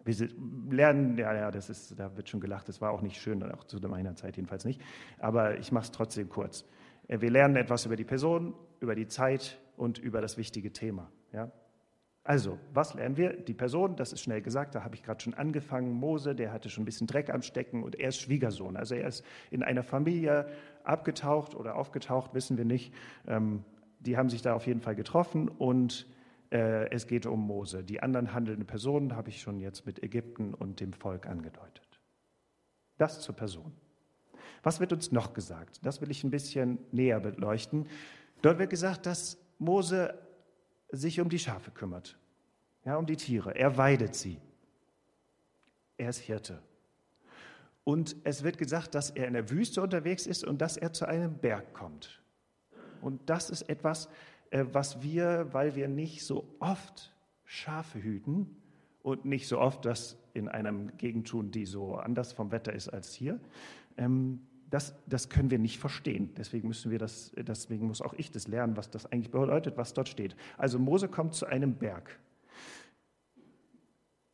Wir 0.04 0.28
lernen, 0.70 1.16
ja, 1.16 1.34
ja, 1.34 1.50
das 1.50 1.70
ist, 1.70 1.98
da 1.98 2.14
wird 2.18 2.28
schon 2.28 2.40
gelacht, 2.40 2.68
das 2.68 2.82
war 2.82 2.90
auch 2.90 3.00
nicht 3.00 3.18
schön, 3.18 3.42
auch 3.42 3.64
zu 3.64 3.78
meiner 3.88 4.14
Zeit 4.14 4.36
jedenfalls 4.36 4.66
nicht. 4.66 4.82
Aber 5.18 5.58
ich 5.58 5.72
mache 5.72 5.84
es 5.84 5.90
trotzdem 5.90 6.28
kurz. 6.28 6.66
Äh, 7.08 7.20
wir 7.20 7.30
lernen 7.30 7.56
etwas 7.56 7.86
über 7.86 7.96
die 7.96 8.04
Person, 8.04 8.54
über 8.80 8.94
die 8.94 9.06
Zeit 9.06 9.58
und 9.76 9.98
über 9.98 10.20
das 10.20 10.36
wichtige 10.36 10.72
Thema. 10.72 11.10
Ja? 11.32 11.50
Also, 12.26 12.58
was 12.72 12.94
lernen 12.94 13.18
wir? 13.18 13.34
Die 13.34 13.52
Person, 13.52 13.96
das 13.96 14.14
ist 14.14 14.22
schnell 14.22 14.40
gesagt, 14.40 14.74
da 14.74 14.82
habe 14.82 14.94
ich 14.94 15.02
gerade 15.02 15.22
schon 15.22 15.34
angefangen. 15.34 15.92
Mose, 15.92 16.34
der 16.34 16.52
hatte 16.52 16.70
schon 16.70 16.82
ein 16.82 16.86
bisschen 16.86 17.06
Dreck 17.06 17.28
am 17.28 17.42
Stecken 17.42 17.82
und 17.82 17.96
er 17.96 18.08
ist 18.08 18.18
Schwiegersohn. 18.18 18.78
Also 18.78 18.94
er 18.94 19.08
ist 19.08 19.24
in 19.50 19.62
einer 19.62 19.82
Familie 19.82 20.48
abgetaucht 20.84 21.54
oder 21.54 21.76
aufgetaucht, 21.76 22.32
wissen 22.32 22.56
wir 22.56 22.64
nicht. 22.64 22.94
Ähm, 23.26 23.62
die 24.00 24.16
haben 24.16 24.30
sich 24.30 24.40
da 24.40 24.54
auf 24.54 24.66
jeden 24.66 24.80
Fall 24.80 24.94
getroffen 24.94 25.48
und 25.50 26.06
äh, 26.50 26.88
es 26.90 27.06
geht 27.06 27.26
um 27.26 27.46
Mose. 27.46 27.84
Die 27.84 28.02
anderen 28.02 28.32
handelnden 28.32 28.66
Personen 28.66 29.14
habe 29.16 29.28
ich 29.28 29.42
schon 29.42 29.60
jetzt 29.60 29.84
mit 29.84 30.02
Ägypten 30.02 30.54
und 30.54 30.80
dem 30.80 30.94
Volk 30.94 31.26
angedeutet. 31.26 32.00
Das 32.96 33.20
zur 33.20 33.36
Person. 33.36 33.72
Was 34.64 34.80
wird 34.80 34.92
uns 34.92 35.12
noch 35.12 35.34
gesagt? 35.34 35.78
Das 35.84 36.00
will 36.00 36.10
ich 36.10 36.24
ein 36.24 36.30
bisschen 36.30 36.78
näher 36.90 37.20
beleuchten. 37.20 37.86
Dort 38.42 38.58
wird 38.58 38.70
gesagt, 38.70 39.06
dass 39.06 39.38
Mose 39.58 40.18
sich 40.90 41.20
um 41.20 41.28
die 41.28 41.38
Schafe 41.38 41.70
kümmert, 41.70 42.18
ja, 42.84 42.96
um 42.96 43.06
die 43.06 43.16
Tiere. 43.16 43.54
Er 43.54 43.76
weidet 43.76 44.14
sie. 44.14 44.40
Er 45.96 46.08
ist 46.08 46.18
Hirte. 46.18 46.60
Und 47.84 48.16
es 48.24 48.42
wird 48.42 48.56
gesagt, 48.56 48.94
dass 48.94 49.10
er 49.10 49.28
in 49.28 49.34
der 49.34 49.50
Wüste 49.50 49.82
unterwegs 49.82 50.26
ist 50.26 50.44
und 50.44 50.60
dass 50.60 50.76
er 50.78 50.92
zu 50.92 51.06
einem 51.06 51.36
Berg 51.38 51.74
kommt. 51.74 52.22
Und 53.02 53.20
das 53.28 53.50
ist 53.50 53.68
etwas, 53.68 54.08
äh, 54.50 54.64
was 54.72 55.02
wir, 55.02 55.52
weil 55.52 55.74
wir 55.74 55.88
nicht 55.88 56.24
so 56.24 56.48
oft 56.58 57.14
Schafe 57.44 58.02
hüten 58.02 58.56
und 59.02 59.26
nicht 59.26 59.46
so 59.46 59.58
oft 59.58 59.84
das 59.84 60.16
in 60.32 60.48
einem 60.48 60.96
Gegend 60.96 61.28
tun, 61.28 61.50
die 61.50 61.66
so 61.66 61.96
anders 61.96 62.32
vom 62.32 62.50
Wetter 62.50 62.72
ist 62.72 62.88
als 62.88 63.12
hier, 63.12 63.38
ähm, 63.98 64.40
das, 64.74 64.92
das 65.06 65.28
können 65.28 65.52
wir 65.52 65.60
nicht 65.60 65.78
verstehen. 65.78 66.34
Deswegen 66.34 66.66
müssen 66.66 66.90
wir 66.90 66.98
das, 66.98 67.30
deswegen 67.36 67.86
muss 67.86 68.02
auch 68.02 68.12
ich 68.14 68.32
das 68.32 68.48
lernen, 68.48 68.76
was 68.76 68.90
das 68.90 69.06
eigentlich 69.06 69.30
bedeutet, 69.30 69.76
was 69.76 69.94
dort 69.94 70.08
steht. 70.08 70.34
Also 70.58 70.80
Mose 70.80 71.06
kommt 71.08 71.36
zu 71.36 71.46
einem 71.46 71.76
Berg. 71.76 72.18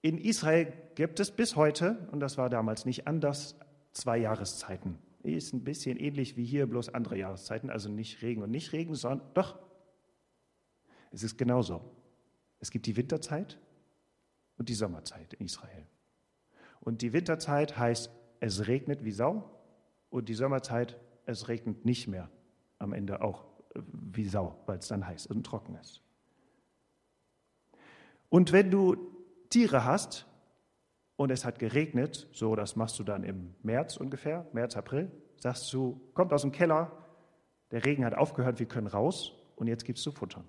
In 0.01 0.17
Israel 0.17 0.73
gibt 0.95 1.21
es 1.21 1.31
bis 1.31 1.57
heute, 1.57 2.09
und 2.11 2.21
das 2.21 2.39
war 2.39 2.49
damals 2.49 2.87
nicht 2.87 3.07
anders, 3.07 3.55
zwei 3.93 4.17
Jahreszeiten. 4.17 4.97
Ist 5.25 5.53
ein 5.53 5.63
bisschen 5.63 5.99
ähnlich 5.99 6.39
wie 6.39 6.45
hier, 6.47 6.67
bloß 6.67 6.95
andere 6.95 7.19
Jahreszeiten, 7.19 7.69
also 7.69 7.91
nicht 7.91 8.23
Regen 8.23 8.43
und 8.43 8.51
nicht 8.51 8.73
Regen, 8.73 8.95
sondern 8.95 9.21
doch. 9.35 9.59
Es 11.11 11.23
ist 11.23 11.37
genauso. 11.37 11.83
Es 12.61 12.71
gibt 12.71 12.87
die 12.87 12.97
Winterzeit 12.97 13.59
und 14.57 14.71
die 14.71 14.75
Sommerzeit 14.75 15.35
in 15.35 15.45
Israel. 15.45 15.87
Und 16.81 17.03
die 17.03 17.13
Winterzeit 17.13 17.77
heißt, 17.77 18.11
es 18.41 18.69
regnet 18.69 19.05
wie 19.05 19.13
Sau 19.13 19.60
und 20.11 20.29
die 20.29 20.35
Sommerzeit, 20.35 20.99
es 21.27 21.49
regnet 21.49 21.85
nicht 21.85 22.09
mehr 22.09 22.29
am 22.79 22.93
Ende 22.93 23.23
auch 23.23 23.45
äh, 23.75 23.81
wie 23.93 24.29
Sau, 24.29 24.61
weil 24.67 24.79
es 24.79 24.89
dann 24.89 25.07
heiß 25.07 25.27
und 25.27 25.45
trocken 25.45 25.77
ist. 25.77 26.03
Und 28.29 28.53
wenn 28.53 28.71
du 28.71 28.97
Tiere 29.49 29.85
hast 29.85 30.27
und 31.17 31.31
es 31.31 31.45
hat 31.45 31.59
geregnet, 31.59 32.29
so 32.33 32.55
das 32.55 32.77
machst 32.77 32.99
du 32.99 33.05
dann 33.05 33.25
im 33.25 33.55
März 33.63 33.97
ungefähr, 33.97 34.47
März, 34.53 34.77
April, 34.77 35.11
sagst 35.37 35.73
du, 35.73 36.01
kommt 36.15 36.33
aus 36.33 36.43
dem 36.43 36.53
Keller, 36.53 36.93
der 37.71 37.85
Regen 37.85 38.05
hat 38.05 38.15
aufgehört, 38.15 38.59
wir 38.59 38.67
können 38.67 38.87
raus 38.87 39.33
und 39.57 39.67
jetzt 39.67 39.85
gibst 39.85 40.05
du 40.07 40.11
Futtern. 40.11 40.45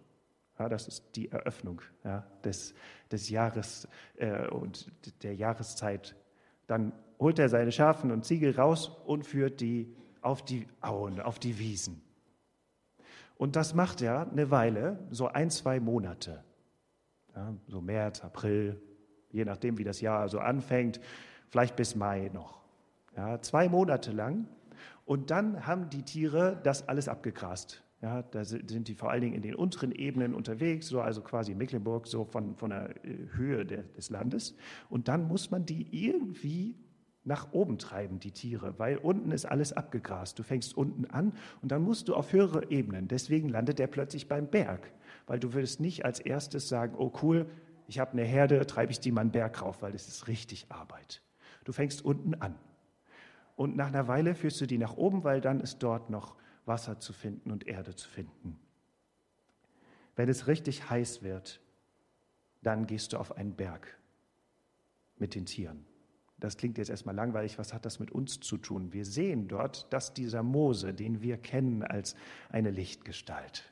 Ja, 0.60 0.70
das 0.70 0.88
ist 0.88 1.16
die 1.16 1.32
Eröffnung 1.32 1.82
ja, 2.04 2.28
des, 2.44 2.76
des 3.12 3.30
Jahres 3.30 3.88
äh, 4.18 4.48
und 4.48 4.92
der 5.24 5.34
Jahreszeit. 5.34 6.16
Dann 6.68 6.94
holt 7.22 7.40
er 7.40 7.48
seine 7.48 7.72
Schafen 7.72 8.12
und 8.12 8.26
Ziegel 8.26 8.54
raus 8.56 8.92
und 9.06 9.26
führt 9.26 9.62
die 9.62 9.96
auf 10.22 10.44
die 10.44 10.68
Auen, 10.82 11.22
auf 11.22 11.40
die 11.40 11.60
Wiesen. 11.60 12.02
Und 13.38 13.56
das 13.56 13.74
macht 13.74 14.02
er 14.02 14.30
eine 14.30 14.52
Weile, 14.52 15.00
so 15.12 15.28
ein, 15.28 15.50
zwei 15.50 15.80
Monate. 15.80 16.44
Ja, 17.36 17.56
so 17.68 17.80
März, 17.80 18.24
April, 18.24 18.82
je 19.32 19.46
nachdem, 19.46 19.78
wie 19.78 19.84
das 19.84 20.02
Jahr 20.02 20.28
so 20.30 20.40
anfängt, 20.40 21.00
vielleicht 21.48 21.76
bis 21.76 21.96
Mai 21.96 22.30
noch. 22.34 22.62
Ja, 23.16 23.40
zwei 23.42 23.70
Monate 23.70 24.12
lang. 24.12 24.48
Und 25.06 25.32
dann 25.32 25.66
haben 25.66 25.90
die 25.90 26.04
Tiere 26.04 26.60
das 26.64 26.90
alles 26.90 27.08
abgegrast. 27.08 27.84
Ja, 28.02 28.24
da 28.24 28.44
sind 28.44 28.88
die 28.88 28.96
vor 28.96 29.12
allen 29.12 29.22
Dingen 29.22 29.36
in 29.36 29.44
den 29.44 29.54
unteren 29.54 29.92
Ebenen 29.92 30.34
unterwegs, 30.34 30.88
so 30.88 31.02
also 31.02 31.22
quasi 31.22 31.54
Mecklenburg, 31.54 32.08
so 32.08 32.26
von, 32.26 32.56
von 32.56 32.72
der 32.72 32.90
äh, 33.06 33.28
Höhe 33.34 33.64
des 33.64 34.10
Landes. 34.10 34.56
Und 34.90 35.08
dann 35.08 35.28
muss 35.28 35.52
man 35.52 35.68
die 35.68 35.88
irgendwie 35.92 36.76
nach 37.24 37.52
oben 37.54 37.78
treiben, 37.78 38.20
die 38.20 38.32
Tiere, 38.32 38.80
weil 38.80 38.98
unten 38.98 39.32
ist 39.32 39.46
alles 39.46 39.74
abgegrast. 39.74 40.40
Du 40.40 40.44
fängst 40.44 40.76
unten 40.76 41.06
an 41.06 41.34
und 41.62 41.72
dann 41.72 41.84
musst 41.84 42.08
du 42.08 42.16
auf 42.16 42.34
höhere 42.34 42.72
Ebenen. 42.72 43.08
Deswegen 43.08 43.50
landet 43.50 43.80
er 43.80 43.88
plötzlich 43.88 44.28
beim 44.28 44.48
Berg, 44.48 44.92
weil 45.28 45.40
du 45.40 45.54
würdest 45.54 45.80
nicht 45.80 46.04
als 46.04 46.20
erstes 46.20 46.68
sagen, 46.68 46.96
oh 46.98 47.12
cool, 47.22 47.48
ich 47.88 48.00
habe 48.00 48.14
eine 48.14 48.24
Herde, 48.24 48.66
treibe 48.66 48.92
ich 48.92 49.00
die 49.00 49.12
mal 49.12 49.22
einen 49.22 49.32
Berg 49.32 49.62
rauf, 49.62 49.82
weil 49.82 49.92
das 49.92 50.08
ist 50.08 50.28
richtig 50.28 50.66
Arbeit. 50.70 51.22
Du 51.64 51.74
fängst 51.74 52.04
unten 52.04 52.34
an. 52.36 52.56
Und 53.56 53.76
nach 53.76 53.88
einer 53.88 54.08
Weile 54.08 54.34
führst 54.34 54.60
du 54.62 54.66
die 54.66 54.80
nach 54.80 54.98
oben, 54.98 55.24
weil 55.24 55.42
dann 55.42 55.60
ist 55.60 55.80
dort 55.80 56.10
noch 56.10 56.36
Wasser 56.66 57.00
zu 57.00 57.14
finden 57.14 57.52
und 57.52 57.68
Erde 57.68 57.96
zu 57.96 58.08
finden. 58.10 58.60
Wenn 60.16 60.30
es 60.30 60.48
richtig 60.48 60.90
heiß 60.90 61.22
wird, 61.22 61.62
dann 62.64 62.88
gehst 62.88 63.14
du 63.14 63.18
auf 63.18 63.38
einen 63.38 63.56
Berg 63.56 64.00
mit 65.18 65.36
den 65.36 65.46
Tieren. 65.46 65.86
Das 66.42 66.58
klingt 66.58 66.80
jetzt 66.80 66.90
erstmal 66.90 67.14
langweilig, 67.14 67.60
was 67.60 67.72
hat 67.72 67.86
das 67.86 68.00
mit 68.00 68.10
uns 68.10 68.40
zu 68.40 68.58
tun? 68.58 68.92
Wir 68.94 69.06
sehen 69.06 69.48
dort, 69.48 69.86
dass 69.94 70.16
dieser 70.16 70.42
Mose, 70.42 70.92
den 70.92 71.22
wir 71.22 71.38
kennen 71.38 71.84
als 71.84 72.16
eine 72.50 72.72
Lichtgestalt, 72.72 73.72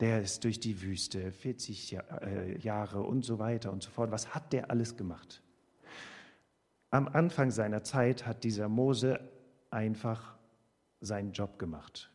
der 0.00 0.22
ist 0.22 0.42
durch 0.44 0.58
die 0.58 0.80
Wüste, 0.80 1.30
40 1.30 1.98
äh, 2.22 2.58
Jahre 2.58 3.02
und 3.02 3.26
so 3.26 3.38
weiter 3.38 3.70
und 3.72 3.82
so 3.82 3.90
fort. 3.90 4.10
Was 4.10 4.34
hat 4.34 4.54
der 4.54 4.70
alles 4.70 4.96
gemacht? 4.96 5.42
Am 6.88 7.06
Anfang 7.08 7.50
seiner 7.50 7.84
Zeit 7.84 8.26
hat 8.26 8.42
dieser 8.42 8.70
Mose 8.70 9.20
einfach 9.70 10.38
seinen 11.02 11.32
Job 11.32 11.58
gemacht. 11.58 12.10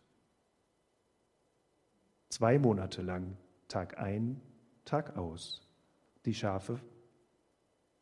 Zwei 2.29 2.57
Monate 2.57 3.03
lang, 3.03 3.37
Tag 3.67 3.99
ein, 3.99 4.41
Tag 4.85 5.15
aus. 5.15 5.61
die 6.25 6.33
Schafe 6.33 6.79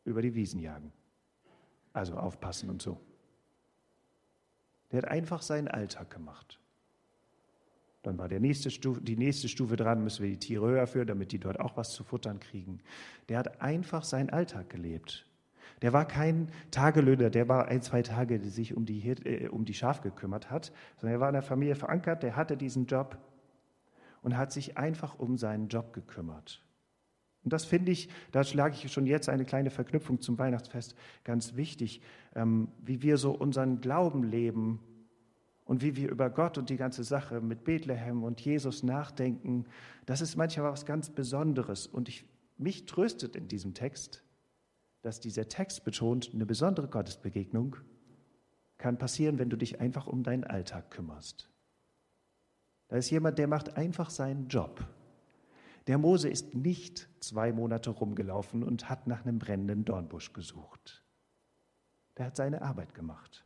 über 0.04 0.22
die 0.22 0.34
Wiesen 0.34 0.58
jagen. 0.58 0.90
Also 1.94 2.14
aufpassen 2.16 2.68
und 2.68 2.82
so. 2.82 3.00
Der 4.92 4.98
hat 4.98 5.08
einfach 5.08 5.40
seinen 5.40 5.68
Alltag 5.68 6.10
gemacht. 6.10 6.60
Dann 8.02 8.18
war 8.18 8.28
der 8.28 8.40
nächste 8.40 8.70
Stufe, 8.70 9.00
die 9.00 9.16
nächste 9.16 9.48
Stufe 9.48 9.76
dran, 9.76 10.04
müssen 10.04 10.22
wir 10.22 10.30
die 10.30 10.38
Tiere 10.38 10.66
höher 10.66 10.86
führen, 10.86 11.06
damit 11.06 11.32
die 11.32 11.38
dort 11.38 11.58
auch 11.58 11.78
was 11.78 11.92
zu 11.92 12.04
futtern 12.04 12.38
kriegen. 12.38 12.80
Der 13.30 13.38
hat 13.38 13.62
einfach 13.62 14.04
seinen 14.04 14.28
Alltag 14.28 14.68
gelebt. 14.68 15.26
Der 15.80 15.92
war 15.92 16.06
kein 16.06 16.50
Tagelöhner, 16.70 17.30
der 17.30 17.48
war 17.48 17.68
ein, 17.68 17.80
zwei 17.80 18.02
Tage, 18.02 18.38
der 18.38 18.50
sich 18.50 18.76
um 18.76 18.84
die, 18.84 19.08
äh, 19.08 19.48
um 19.48 19.64
die 19.64 19.74
Schaf 19.74 20.02
gekümmert 20.02 20.50
hat, 20.50 20.72
sondern 20.96 21.16
er 21.16 21.20
war 21.20 21.28
in 21.28 21.34
der 21.34 21.42
Familie 21.42 21.76
verankert, 21.76 22.22
der 22.22 22.36
hatte 22.36 22.56
diesen 22.56 22.86
Job 22.86 23.18
und 24.22 24.36
hat 24.36 24.52
sich 24.52 24.76
einfach 24.76 25.18
um 25.18 25.38
seinen 25.38 25.68
Job 25.68 25.92
gekümmert. 25.92 26.62
Und 27.44 27.52
das 27.52 27.66
finde 27.66 27.92
ich, 27.92 28.08
da 28.32 28.42
schlage 28.42 28.74
ich 28.74 28.90
schon 28.90 29.06
jetzt 29.06 29.28
eine 29.28 29.44
kleine 29.44 29.70
Verknüpfung 29.70 30.20
zum 30.20 30.38
Weihnachtsfest 30.38 30.94
ganz 31.24 31.56
wichtig, 31.56 32.00
ähm, 32.34 32.68
wie 32.82 33.02
wir 33.02 33.18
so 33.18 33.32
unseren 33.32 33.80
Glauben 33.80 34.24
leben 34.24 34.80
und 35.64 35.82
wie 35.82 35.96
wir 35.96 36.10
über 36.10 36.30
Gott 36.30 36.56
und 36.56 36.70
die 36.70 36.76
ganze 36.76 37.04
Sache 37.04 37.40
mit 37.40 37.64
Bethlehem 37.64 38.22
und 38.24 38.40
Jesus 38.40 38.82
nachdenken. 38.82 39.66
Das 40.06 40.22
ist 40.22 40.36
manchmal 40.36 40.72
was 40.72 40.86
ganz 40.86 41.10
Besonderes. 41.10 41.86
Und 41.86 42.08
ich, 42.08 42.24
mich 42.56 42.86
tröstet 42.86 43.36
in 43.36 43.46
diesem 43.48 43.74
Text, 43.74 44.24
dass 45.02 45.20
dieser 45.20 45.48
Text 45.48 45.84
betont, 45.84 46.30
eine 46.32 46.46
besondere 46.46 46.88
Gottesbegegnung 46.88 47.76
kann 48.78 48.98
passieren, 48.98 49.38
wenn 49.38 49.50
du 49.50 49.56
dich 49.56 49.80
einfach 49.80 50.06
um 50.06 50.22
deinen 50.22 50.44
Alltag 50.44 50.90
kümmerst. 50.90 51.50
Da 52.88 52.96
ist 52.96 53.10
jemand, 53.10 53.38
der 53.38 53.48
macht 53.48 53.76
einfach 53.76 54.10
seinen 54.10 54.48
Job. 54.48 54.86
Der 55.86 55.98
Mose 55.98 56.28
ist 56.28 56.54
nicht 56.54 57.08
zwei 57.20 57.52
Monate 57.52 57.90
rumgelaufen 57.90 58.62
und 58.62 58.88
hat 58.88 59.06
nach 59.06 59.24
einem 59.24 59.38
brennenden 59.38 59.84
Dornbusch 59.84 60.32
gesucht. 60.32 61.04
Der 62.16 62.26
hat 62.26 62.36
seine 62.36 62.62
Arbeit 62.62 62.94
gemacht. 62.94 63.44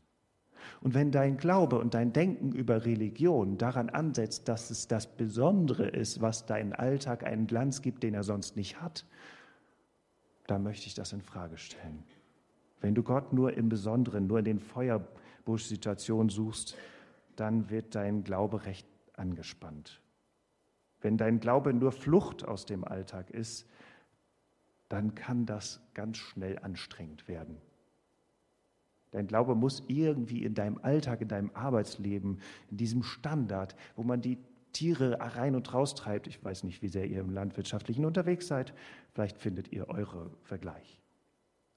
Und 0.80 0.95
wenn 0.95 1.11
dein 1.11 1.37
Glaube 1.37 1.78
und 1.78 1.95
dein 1.95 2.12
Denken 2.12 2.52
über 2.52 2.85
Religion 2.85 3.59
daran 3.59 3.90
ansetzt, 3.90 4.49
dass 4.49 4.71
es 4.71 4.87
das 4.87 5.07
Besondere 5.07 5.88
ist, 5.88 6.21
was 6.21 6.47
deinen 6.47 6.73
Alltag 6.73 7.25
einen 7.25 7.47
Glanz 7.47 7.83
gibt, 7.83 8.02
den 8.02 8.14
er 8.14 8.23
sonst 8.23 8.57
nicht 8.57 8.80
hat, 8.80 9.04
da 10.47 10.59
möchte 10.59 10.87
ich 10.87 10.95
das 10.95 11.12
in 11.12 11.23
Frage 11.23 11.59
stellen. 11.59 12.04
Wenn 12.80 12.95
du 12.95 13.02
Gott 13.02 13.33
nur 13.33 13.54
im 13.54 13.68
Besonderen, 13.68 14.26
nur 14.26 14.38
in 14.38 14.45
den 14.45 14.61
Feuerbusch-Situationen 14.61 16.30
suchst, 16.30 16.76
dann 17.37 17.71
wird 17.71 17.95
dein 17.95 18.25
Glaube 18.25 18.64
recht 18.64 18.87
angespannt. 19.14 20.00
Wenn 21.00 21.17
dein 21.17 21.40
Glaube 21.40 21.73
nur 21.73 21.93
Flucht 21.93 22.47
aus 22.47 22.67
dem 22.67 22.85
Alltag 22.85 23.31
ist, 23.31 23.69
dann 24.88 25.14
kann 25.14 25.47
das 25.47 25.81
ganz 25.95 26.17
schnell 26.17 26.59
anstrengend 26.59 27.28
werden. 27.28 27.59
Dein 29.11 29.26
Glaube 29.26 29.55
muss 29.55 29.83
irgendwie 29.88 30.45
in 30.45 30.55
deinem 30.55 30.78
Alltag, 30.83 31.21
in 31.21 31.28
deinem 31.28 31.50
Arbeitsleben, 31.55 32.40
in 32.71 32.76
diesem 32.76 33.02
Standard, 33.02 33.75
wo 33.97 34.02
man 34.02 34.21
die 34.21 34.38
Tiere 34.73 35.19
rein 35.19 35.55
und 35.55 35.73
raus 35.73 35.95
treibt. 35.95 36.26
Ich 36.26 36.43
weiß 36.45 36.64
nicht, 36.64 36.83
wie 36.83 36.88
sehr 36.88 37.07
ihr 37.07 37.21
im 37.21 37.31
Landwirtschaftlichen 37.31 38.05
unterwegs 38.05 38.47
seid. 38.47 38.75
Vielleicht 39.14 39.38
findet 39.38 39.73
ihr 39.73 39.88
eure 39.88 40.31
Vergleich. 40.43 41.00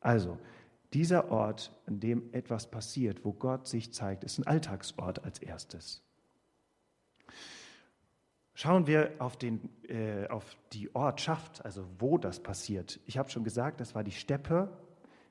Also, 0.02 0.38
dieser 0.94 1.32
Ort, 1.32 1.72
an 1.86 2.02
dem 2.02 2.34
etwas 2.34 2.70
passiert, 2.70 3.24
wo 3.24 3.32
Gott 3.32 3.68
sich 3.68 3.94
zeigt, 3.94 4.26
ist 4.26 4.40
ein 4.40 4.48
Alltagsort 4.48 5.24
als 5.24 5.40
erstes. 5.40 6.04
Schauen 8.54 8.86
wir 8.86 9.12
auf, 9.20 9.38
den, 9.38 9.70
äh, 9.88 10.28
auf 10.28 10.58
die 10.74 10.94
Ortschaft, 10.94 11.64
also 11.64 11.86
wo 12.00 12.18
das 12.18 12.42
passiert. 12.42 13.00
Ich 13.06 13.18
habe 13.18 13.30
schon 13.30 13.44
gesagt, 13.44 13.80
das 13.80 13.96
war 13.96 14.04
die 14.04 14.12
Steppe, 14.12 14.70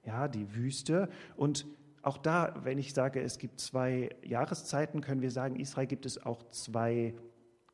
ja, 0.05 0.27
die 0.27 0.55
Wüste. 0.55 1.09
Und 1.37 1.67
auch 2.03 2.17
da, 2.17 2.55
wenn 2.63 2.79
ich 2.79 2.95
sage, 2.95 3.21
es 3.21 3.39
gibt 3.39 3.61
zwei 3.61 4.11
Jahreszeiten, 4.23 5.03
können 5.03 5.21
wir 5.21 5.31
sagen, 5.31 5.57
Israel 5.57 5.87
gibt 5.87 6.07
es 6.07 6.25
auch 6.25 6.43
zwei 6.51 7.15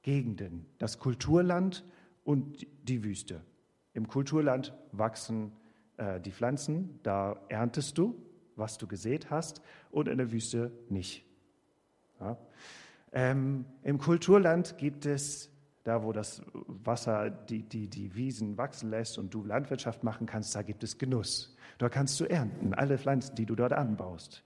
Gegenden, 0.02 0.66
das 0.78 0.98
Kulturland 0.98 1.84
und 2.24 2.66
die 2.82 3.04
Wüste. 3.04 3.42
Im 3.92 4.08
Kulturland 4.08 4.74
wachsen 4.92 5.52
äh, 5.96 6.20
die 6.20 6.32
Pflanzen, 6.32 7.00
da 7.02 7.40
erntest 7.48 7.98
du, 7.98 8.14
was 8.56 8.78
du 8.78 8.86
gesät 8.86 9.30
hast, 9.30 9.62
und 9.90 10.08
in 10.08 10.18
der 10.18 10.32
Wüste 10.32 10.72
nicht. 10.88 11.24
Ja. 12.20 12.36
Ähm, 13.16 13.64
Im 13.82 13.96
Kulturland 13.96 14.76
gibt 14.76 15.06
es, 15.06 15.50
da 15.84 16.02
wo 16.02 16.12
das 16.12 16.42
Wasser 16.52 17.30
die, 17.30 17.62
die, 17.62 17.88
die 17.88 18.14
Wiesen 18.14 18.58
wachsen 18.58 18.90
lässt 18.90 19.16
und 19.16 19.32
du 19.32 19.42
Landwirtschaft 19.42 20.04
machen 20.04 20.26
kannst, 20.26 20.54
da 20.54 20.60
gibt 20.60 20.84
es 20.84 20.98
Genuss. 20.98 21.56
Dort 21.78 21.94
kannst 21.94 22.20
du 22.20 22.26
ernten, 22.26 22.74
alle 22.74 22.98
Pflanzen, 22.98 23.34
die 23.34 23.46
du 23.46 23.54
dort 23.54 23.72
anbaust. 23.72 24.44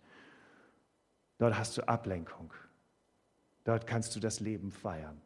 Dort 1.39 1.59
hast 1.59 1.79
du 1.79 1.89
Ablenkung. 1.89 2.55
Dort 3.65 3.89
kannst 3.89 4.15
du 4.15 4.21
das 4.21 4.39
Leben 4.39 4.71
feiern. 4.71 5.21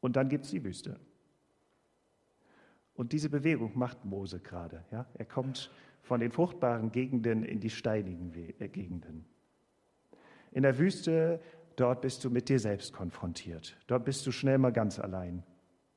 Und 0.00 0.16
dann 0.16 0.30
gibt 0.30 0.46
es 0.46 0.50
die 0.50 0.64
Wüste. 0.64 0.98
Und 2.94 3.12
diese 3.12 3.28
Bewegung 3.28 3.76
macht 3.76 4.06
Mose 4.06 4.40
gerade. 4.40 4.82
Ja? 4.90 5.04
Er 5.12 5.26
kommt 5.26 5.70
von 6.00 6.20
den 6.20 6.32
fruchtbaren 6.32 6.90
Gegenden 6.90 7.44
in 7.44 7.60
die 7.60 7.70
steinigen 7.70 8.32
äh, 8.58 8.68
Gegenden. 8.68 9.26
In 10.54 10.62
der 10.62 10.78
Wüste, 10.78 11.40
dort 11.76 12.00
bist 12.00 12.24
du 12.24 12.30
mit 12.30 12.48
dir 12.48 12.58
selbst 12.58 12.94
konfrontiert. 12.94 13.76
Dort 13.86 14.06
bist 14.06 14.26
du 14.26 14.32
schnell 14.32 14.56
mal 14.56 14.72
ganz 14.72 14.98
allein. 14.98 15.42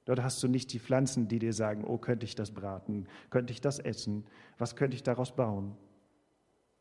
Dort 0.04 0.22
hast 0.22 0.44
du 0.44 0.50
nicht 0.50 0.74
die 0.74 0.80
Pflanzen, 0.80 1.30
die 1.30 1.40
dir 1.40 1.54
sagen, 1.54 1.86
oh, 1.86 1.98
könnte 1.98 2.26
ich 2.26 2.36
das 2.36 2.52
braten, 2.52 3.08
könnte 3.30 3.54
ich 3.54 3.62
das 3.62 3.80
essen, 3.80 4.26
was 4.58 4.76
könnte 4.76 4.96
ich 4.96 5.04
daraus 5.04 5.34
bauen. 5.34 5.78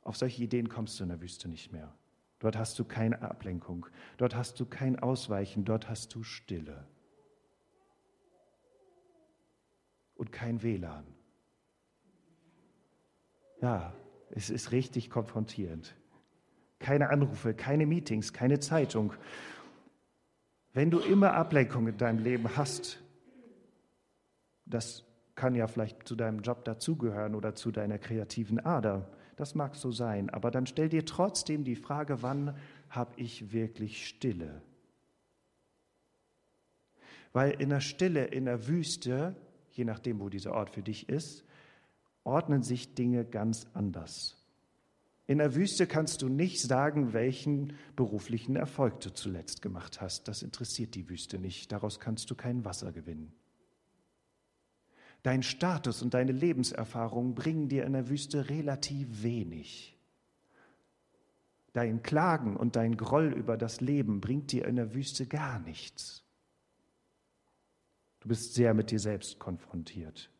Auf 0.03 0.17
solche 0.17 0.43
Ideen 0.43 0.69
kommst 0.69 0.99
du 0.99 1.05
in 1.05 1.11
der 1.11 1.21
Wüste 1.21 1.49
nicht 1.49 1.71
mehr. 1.71 1.95
Dort 2.41 2.59
hast 2.59 2.77
du 2.81 2.85
keine 2.85 3.23
Ablenkung, 3.23 3.87
dort 4.17 4.35
hast 4.35 4.59
du 4.59 4.67
kein 4.67 4.99
Ausweichen, 4.99 5.65
dort 5.65 5.89
hast 5.89 6.13
du 6.15 6.25
Stille. 6.25 6.87
und 10.17 10.33
kein 10.33 10.63
WLAN. 10.63 11.07
Ja, 13.61 13.95
es 14.31 14.51
ist 14.51 14.73
richtig 14.73 15.11
konfrontierend. 15.11 15.95
Keine 16.79 17.11
Anrufe, 17.11 17.55
keine 17.55 17.87
Meetings, 17.87 18.33
keine 18.33 18.61
Zeitung. 18.61 19.13
Wenn 20.73 20.91
du 20.91 20.99
immer 20.99 21.33
Ablenkung 21.33 21.89
in 21.89 21.97
deinem 21.97 22.23
Leben 22.23 22.57
hast, 22.57 23.03
das 24.67 25.05
kann 25.35 25.55
ja 25.55 25.67
vielleicht 25.67 26.07
zu 26.07 26.17
deinem 26.17 26.41
Job 26.41 26.65
dazugehören 26.65 27.35
oder 27.35 27.55
zu 27.55 27.71
deiner 27.71 27.99
kreativen 27.99 28.59
Ader. 28.59 29.09
Das 29.37 29.55
mag 29.55 29.77
so 29.77 29.93
sein, 29.93 30.31
aber 30.31 30.51
dann 30.51 30.67
stell 30.67 30.89
dir 30.89 31.05
trotzdem 31.05 31.63
die 31.65 31.77
Frage, 31.77 32.23
wann 32.23 32.57
habe 32.89 33.13
ich 33.17 33.53
wirklich 33.53 34.07
Stille? 34.07 34.63
Weil 37.33 37.53
in 37.61 37.69
der 37.69 37.81
Stille, 37.81 38.25
in 38.25 38.47
der 38.47 38.67
Wüste, 38.67 39.37
je 39.73 39.85
nachdem, 39.85 40.21
wo 40.21 40.31
dieser 40.31 40.53
Ort 40.53 40.71
für 40.71 40.83
dich 40.83 41.09
ist, 41.11 41.45
ordnen 42.25 42.63
sich 42.63 42.95
Dinge 42.95 43.25
ganz 43.27 43.67
anders. 43.75 44.36
In 45.29 45.39
der 45.39 45.57
Wüste 45.57 45.87
kannst 45.87 46.23
du 46.23 46.29
nicht 46.29 46.61
sagen, 46.61 47.13
welchen 47.13 47.73
beruflichen 47.97 48.55
Erfolg 48.55 49.01
du 49.01 49.13
zuletzt 49.13 49.61
gemacht 49.61 50.01
hast. 50.01 50.29
Das 50.29 50.43
interessiert 50.43 50.95
die 50.95 51.09
Wüste 51.09 51.39
nicht. 51.39 51.73
Daraus 51.73 51.99
kannst 51.99 52.31
du 52.31 52.37
kein 52.37 52.65
Wasser 52.65 52.93
gewinnen. 52.93 53.33
Dein 55.25 55.43
Status 55.43 56.03
und 56.03 56.15
deine 56.15 56.31
Lebenserfahrung 56.31 57.35
bringen 57.35 57.69
dir 57.69 57.85
in 57.85 57.95
der 57.95 58.09
Wüste 58.09 58.49
relativ 58.49 59.25
wenig. 59.25 59.99
Dein 61.73 62.05
Klagen 62.05 62.57
und 62.57 62.77
dein 62.77 62.97
Groll 62.97 63.33
über 63.33 63.57
das 63.57 63.81
Leben 63.81 64.21
bringt 64.21 64.53
dir 64.53 64.67
in 64.67 64.77
der 64.77 64.95
Wüste 64.95 65.27
gar 65.27 65.59
nichts. 65.59 66.23
Du 68.21 68.29
bist 68.29 68.55
sehr 68.55 68.73
mit 68.75 68.93
dir 68.93 69.01
selbst 69.01 69.41
konfrontiert. 69.41 70.31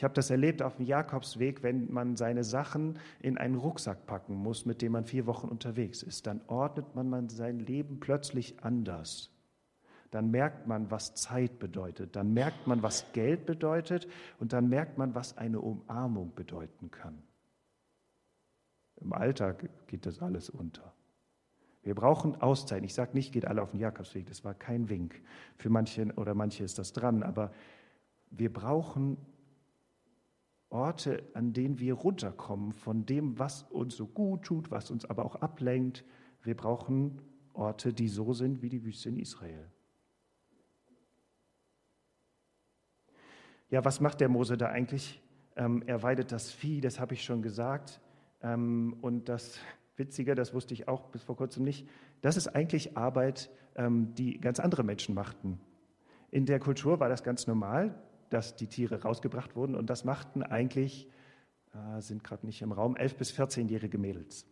Ich 0.00 0.04
habe 0.04 0.14
das 0.14 0.30
erlebt 0.30 0.62
auf 0.62 0.76
dem 0.76 0.86
Jakobsweg, 0.86 1.62
wenn 1.62 1.92
man 1.92 2.16
seine 2.16 2.42
Sachen 2.42 2.98
in 3.20 3.36
einen 3.36 3.54
Rucksack 3.54 4.06
packen 4.06 4.34
muss, 4.34 4.64
mit 4.64 4.80
dem 4.80 4.92
man 4.92 5.04
vier 5.04 5.26
Wochen 5.26 5.46
unterwegs 5.46 6.02
ist. 6.02 6.26
Dann 6.26 6.40
ordnet 6.46 6.94
man 6.94 7.28
sein 7.28 7.58
Leben 7.58 8.00
plötzlich 8.00 8.64
anders. 8.64 9.30
Dann 10.10 10.30
merkt 10.30 10.66
man, 10.66 10.90
was 10.90 11.16
Zeit 11.16 11.58
bedeutet. 11.58 12.16
Dann 12.16 12.32
merkt 12.32 12.66
man, 12.66 12.82
was 12.82 13.12
Geld 13.12 13.44
bedeutet. 13.44 14.08
Und 14.38 14.54
dann 14.54 14.70
merkt 14.70 14.96
man, 14.96 15.14
was 15.14 15.36
eine 15.36 15.60
Umarmung 15.60 16.34
bedeuten 16.34 16.90
kann. 16.90 17.22
Im 19.02 19.12
Alltag 19.12 19.68
geht 19.86 20.06
das 20.06 20.22
alles 20.22 20.48
unter. 20.48 20.94
Wir 21.82 21.94
brauchen 21.94 22.40
Auszeiten. 22.40 22.86
Ich 22.86 22.94
sage 22.94 23.12
nicht, 23.12 23.34
geht 23.34 23.44
alle 23.44 23.60
auf 23.60 23.72
den 23.72 23.80
Jakobsweg. 23.80 24.24
Das 24.28 24.46
war 24.46 24.54
kein 24.54 24.88
Wink. 24.88 25.20
Für 25.58 25.68
manche 25.68 26.06
oder 26.16 26.32
manche 26.32 26.64
ist 26.64 26.78
das 26.78 26.94
dran. 26.94 27.22
Aber 27.22 27.52
wir 28.30 28.50
brauchen 28.50 29.18
Orte, 30.70 31.24
an 31.34 31.52
denen 31.52 31.80
wir 31.80 31.94
runterkommen 31.94 32.72
von 32.72 33.04
dem, 33.04 33.38
was 33.38 33.64
uns 33.64 33.96
so 33.96 34.06
gut 34.06 34.44
tut, 34.44 34.70
was 34.70 34.90
uns 34.90 35.04
aber 35.04 35.24
auch 35.24 35.36
ablenkt. 35.36 36.04
Wir 36.42 36.56
brauchen 36.56 37.20
Orte, 37.52 37.92
die 37.92 38.08
so 38.08 38.32
sind 38.32 38.62
wie 38.62 38.68
die 38.68 38.84
Wüste 38.84 39.08
in 39.08 39.18
Israel. 39.18 39.68
Ja, 43.68 43.84
was 43.84 44.00
macht 44.00 44.20
der 44.20 44.28
Mose 44.28 44.56
da 44.56 44.66
eigentlich? 44.66 45.20
Ähm, 45.56 45.82
er 45.86 46.02
weidet 46.02 46.32
das 46.32 46.50
Vieh, 46.50 46.80
das 46.80 46.98
habe 46.98 47.14
ich 47.14 47.24
schon 47.24 47.42
gesagt. 47.42 48.00
Ähm, 48.42 48.96
und 49.00 49.28
das 49.28 49.58
Witzige, 49.96 50.34
das 50.34 50.54
wusste 50.54 50.74
ich 50.74 50.88
auch 50.88 51.08
bis 51.08 51.22
vor 51.22 51.36
kurzem 51.36 51.64
nicht, 51.64 51.88
das 52.20 52.36
ist 52.36 52.48
eigentlich 52.48 52.96
Arbeit, 52.96 53.50
ähm, 53.74 54.14
die 54.14 54.40
ganz 54.40 54.60
andere 54.60 54.82
Menschen 54.82 55.14
machten. 55.14 55.60
In 56.30 56.46
der 56.46 56.60
Kultur 56.60 57.00
war 57.00 57.08
das 57.08 57.22
ganz 57.22 57.46
normal, 57.46 58.00
dass 58.30 58.56
die 58.56 58.66
Tiere 58.66 59.02
rausgebracht 59.02 59.56
wurden 59.56 59.74
und 59.74 59.90
das 59.90 60.04
machten 60.04 60.42
eigentlich, 60.42 61.08
äh, 61.74 62.00
sind 62.00 62.24
gerade 62.24 62.46
nicht 62.46 62.62
im 62.62 62.72
Raum, 62.72 62.96
11- 62.96 63.16
bis 63.16 63.32
14-jährige 63.32 63.98
Mädels. 63.98 64.46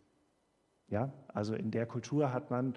Ja, 0.87 1.11
also 1.33 1.55
in 1.55 1.71
der 1.71 1.85
Kultur 1.85 2.33
hat 2.33 2.51
man 2.51 2.75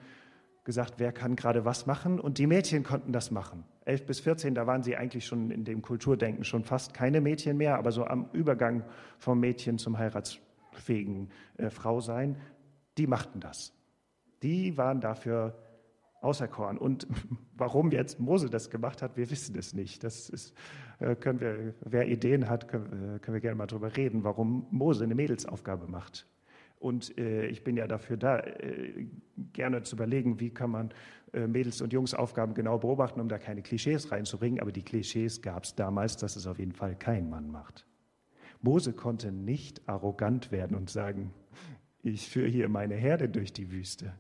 gesagt, 0.65 0.95
wer 0.99 1.13
kann 1.13 1.35
gerade 1.35 1.65
was 1.65 1.87
machen 1.87 2.21
und 2.21 2.39
die 2.39 2.47
Mädchen 2.47 2.85
konnten 2.85 3.13
das 3.13 3.31
machen. 3.31 3.65
11 3.85 4.07
bis 4.07 4.21
14, 4.21 4.55
da 4.55 4.67
waren 4.67 4.83
sie 4.83 4.97
eigentlich 4.97 5.27
schon 5.27 5.51
in 5.51 5.65
dem 5.65 5.83
Kulturdenken 5.83 6.45
schon 6.45 6.65
fast 6.65 6.95
keine 6.95 7.21
Mädchen 7.21 7.57
mehr, 7.57 7.79
aber 7.79 7.91
so 7.91 8.05
am 8.05 8.29
Übergang 8.33 8.85
vom 9.19 9.41
Mädchen 9.41 9.79
zum 9.79 9.99
heiratsfähigen 9.99 11.31
äh, 11.57 11.71
Frau 11.71 12.01
sein, 12.01 12.37
die 12.97 13.07
machten 13.07 13.41
das. 13.41 13.73
Die 14.43 14.77
waren 14.77 15.01
dafür 15.01 15.59
auserkoren. 16.23 16.79
Und 16.79 17.07
warum 17.57 17.91
jetzt 17.91 18.21
Mose 18.21 18.49
das 18.49 18.71
gemacht 18.71 19.03
hat, 19.03 19.17
wir 19.17 19.31
wissen 19.31 19.57
es 19.59 19.75
nicht. 19.75 20.05
Das 20.05 20.29
ist, 20.29 20.55
äh, 20.99 21.15
können 21.17 21.41
wir, 21.41 21.75
wer 21.81 22.09
Ideen 22.09 22.49
hat, 22.49 22.69
können, 22.69 23.21
äh, 23.23 23.33
wir 23.33 23.41
gerne 23.41 23.57
mal 23.57 23.67
darüber 23.67 23.97
reden, 23.97 24.25
warum 24.25 24.67
Mose 24.71 25.05
eine 25.05 25.15
Mädelsaufgabe 25.15 25.87
macht. 25.89 26.27
Und 26.79 27.17
äh, 27.19 27.47
ich 27.47 27.63
bin 27.63 27.77
ja 27.77 27.87
dafür 27.87 28.17
da, 28.17 28.43
gerne 29.53 29.83
zu 29.83 29.97
überlegen, 29.97 30.41
wie 30.41 30.51
kann 30.51 30.71
man 30.71 30.93
Mädels- 31.33 31.81
und 31.81 31.95
Jungsaufgaben 31.95 32.55
genau 32.55 32.77
beobachten, 32.77 33.19
um 33.19 33.29
da 33.29 33.39
keine 33.39 33.63
Klischees 33.63 34.13
reinzubringen. 34.13 34.61
Aber 34.61 34.71
die 34.71 34.83
Klischees 34.83 35.41
gab 35.41 35.65
es 35.65 35.75
damals, 35.75 36.19
dass 36.19 36.37
es 36.37 36.47
auf 36.47 36.59
jeden 36.59 36.73
Fall 36.73 36.95
kein 36.95 37.31
Mann 37.31 37.51
macht. 37.51 37.87
Mose 38.61 38.93
konnte 38.93 39.33
nicht 39.33 39.89
arrogant 39.89 40.53
werden 40.53 40.77
und 40.77 40.91
sagen, 40.91 41.33
ich 42.03 42.29
führe 42.29 42.49
hier 42.49 42.69
meine 42.69 42.97
Herde 42.97 43.29
durch 43.29 43.53
die 43.53 43.71
Wüste. 43.71 44.13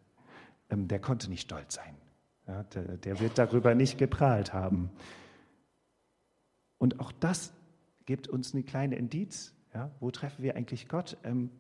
Ähm, 0.72 0.88
der 0.88 0.98
konnte 1.00 1.28
nicht 1.28 1.42
stolz 1.42 1.74
sein. 1.74 1.96
Ja, 2.48 2.64
der, 2.64 2.96
der 2.96 3.20
wird 3.20 3.38
darüber 3.38 3.74
nicht 3.74 3.98
geprahlt 3.98 4.52
haben. 4.52 4.90
Und 6.78 6.98
auch 6.98 7.12
das 7.12 7.52
gibt 8.06 8.26
uns 8.26 8.52
eine 8.52 8.64
kleine 8.64 8.96
Indiz. 8.96 9.54
Ja, 9.74 9.90
wo 10.00 10.11
treffen 10.11 10.42
wir 10.42 10.56
eigentlich 10.56 10.88
Gott? 10.88 11.16
Ähm, 11.22 11.50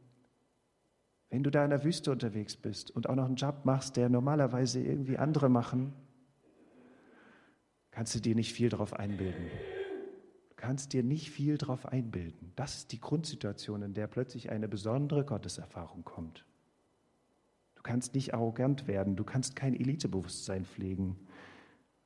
wenn 1.30 1.42
du 1.42 1.50
da 1.50 1.64
in 1.64 1.70
der 1.70 1.84
Wüste 1.84 2.10
unterwegs 2.10 2.56
bist 2.56 2.90
und 2.90 3.08
auch 3.08 3.14
noch 3.14 3.26
einen 3.26 3.36
Job 3.36 3.64
machst, 3.64 3.96
der 3.96 4.08
normalerweise 4.08 4.80
irgendwie 4.80 5.16
andere 5.16 5.48
machen, 5.48 5.94
kannst 7.90 8.14
du 8.14 8.20
dir 8.20 8.34
nicht 8.34 8.52
viel 8.52 8.68
darauf 8.68 8.92
einbilden. 8.92 9.46
Du 10.50 10.56
kannst 10.56 10.92
dir 10.92 11.02
nicht 11.02 11.30
viel 11.30 11.56
darauf 11.56 11.86
einbilden. 11.86 12.52
Das 12.56 12.76
ist 12.76 12.92
die 12.92 13.00
Grundsituation, 13.00 13.82
in 13.82 13.94
der 13.94 14.08
plötzlich 14.08 14.50
eine 14.50 14.68
besondere 14.68 15.24
Gotteserfahrung 15.24 16.04
kommt. 16.04 16.44
Du 17.82 17.90
kannst 17.90 18.14
nicht 18.14 18.32
arrogant 18.32 18.86
werden, 18.86 19.16
du 19.16 19.24
kannst 19.24 19.56
kein 19.56 19.74
Elitebewusstsein 19.74 20.64
pflegen. 20.64 21.16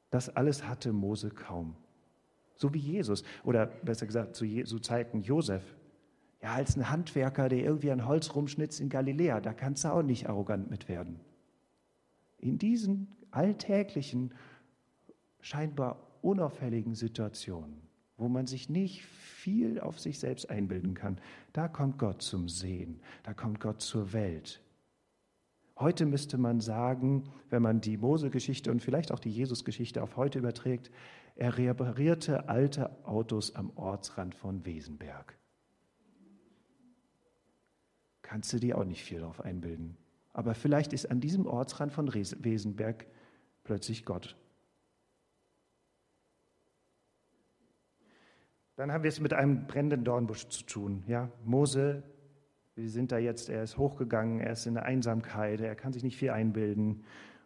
Das 0.08 0.34
alles 0.34 0.66
hatte 0.66 0.94
Mose 0.94 1.28
kaum. 1.28 1.76
So 2.54 2.72
wie 2.72 2.78
Jesus 2.78 3.24
oder 3.44 3.66
besser 3.66 4.06
gesagt 4.06 4.36
zu, 4.36 4.46
zu 4.64 4.78
Zeiten 4.78 5.20
Josef. 5.20 5.62
Ja, 6.42 6.54
als 6.54 6.76
ein 6.76 6.88
Handwerker, 6.88 7.50
der 7.50 7.58
irgendwie 7.58 7.90
ein 7.90 8.06
Holz 8.06 8.34
rumschnitzt 8.34 8.80
in 8.80 8.88
Galiläa, 8.88 9.42
da 9.42 9.52
kannst 9.52 9.84
du 9.84 9.88
auch 9.88 10.02
nicht 10.02 10.30
arrogant 10.30 10.70
mit 10.70 10.88
werden. 10.88 11.20
In 12.38 12.56
diesen 12.56 13.14
alltäglichen, 13.30 14.32
scheinbar 15.40 16.00
unauffälligen 16.22 16.94
Situationen, 16.94 17.82
wo 18.16 18.28
man 18.28 18.46
sich 18.46 18.70
nicht 18.70 19.04
viel 19.04 19.78
auf 19.78 20.00
sich 20.00 20.18
selbst 20.20 20.48
einbilden 20.48 20.94
kann, 20.94 21.20
da 21.52 21.68
kommt 21.68 21.98
Gott 21.98 22.22
zum 22.22 22.48
Sehen, 22.48 23.00
da 23.24 23.34
kommt 23.34 23.60
Gott 23.60 23.82
zur 23.82 24.14
Welt. 24.14 24.62
Heute 25.78 26.06
müsste 26.06 26.38
man 26.38 26.60
sagen, 26.60 27.24
wenn 27.50 27.62
man 27.62 27.80
die 27.80 27.96
Mose-Geschichte 27.96 28.70
und 28.70 28.82
vielleicht 28.82 29.12
auch 29.12 29.18
die 29.18 29.30
Jesus-Geschichte 29.30 30.02
auf 30.02 30.16
heute 30.16 30.38
überträgt, 30.38 30.90
er 31.34 31.58
reparierte 31.58 32.48
alte 32.48 33.04
Autos 33.04 33.54
am 33.54 33.70
Ortsrand 33.76 34.34
von 34.34 34.64
Wesenberg 34.64 35.36
kannst 38.26 38.52
du 38.52 38.58
dir 38.58 38.76
auch 38.76 38.84
nicht 38.84 39.04
viel 39.04 39.20
darauf 39.20 39.40
einbilden. 39.40 39.96
Aber 40.32 40.54
vielleicht 40.54 40.92
ist 40.92 41.10
an 41.10 41.20
diesem 41.20 41.46
Ortsrand 41.46 41.92
von 41.92 42.12
Wesenberg 42.12 43.06
plötzlich 43.62 44.04
Gott. 44.04 44.36
Dann 48.74 48.92
haben 48.92 49.04
wir 49.04 49.08
es 49.08 49.20
mit 49.20 49.32
einem 49.32 49.66
brennenden 49.66 50.04
Dornbusch 50.04 50.48
zu 50.48 50.64
tun. 50.64 51.04
Ja, 51.06 51.30
Mose, 51.44 52.02
wir 52.76 52.88
sind 52.88 53.10
da 53.10 53.18
jetzt, 53.18 53.48
er 53.48 53.62
ist 53.62 53.76
hochgegangen, 53.76 54.40
er 54.40 54.52
ist 54.52 54.66
in 54.66 54.74
der 54.74 54.84
Einsamkeit, 54.84 55.60
er 55.60 55.74
kann 55.74 55.92
sich 55.92 56.02
nicht 56.02 56.16
viel 56.16 56.30
einbilden 56.30 57.04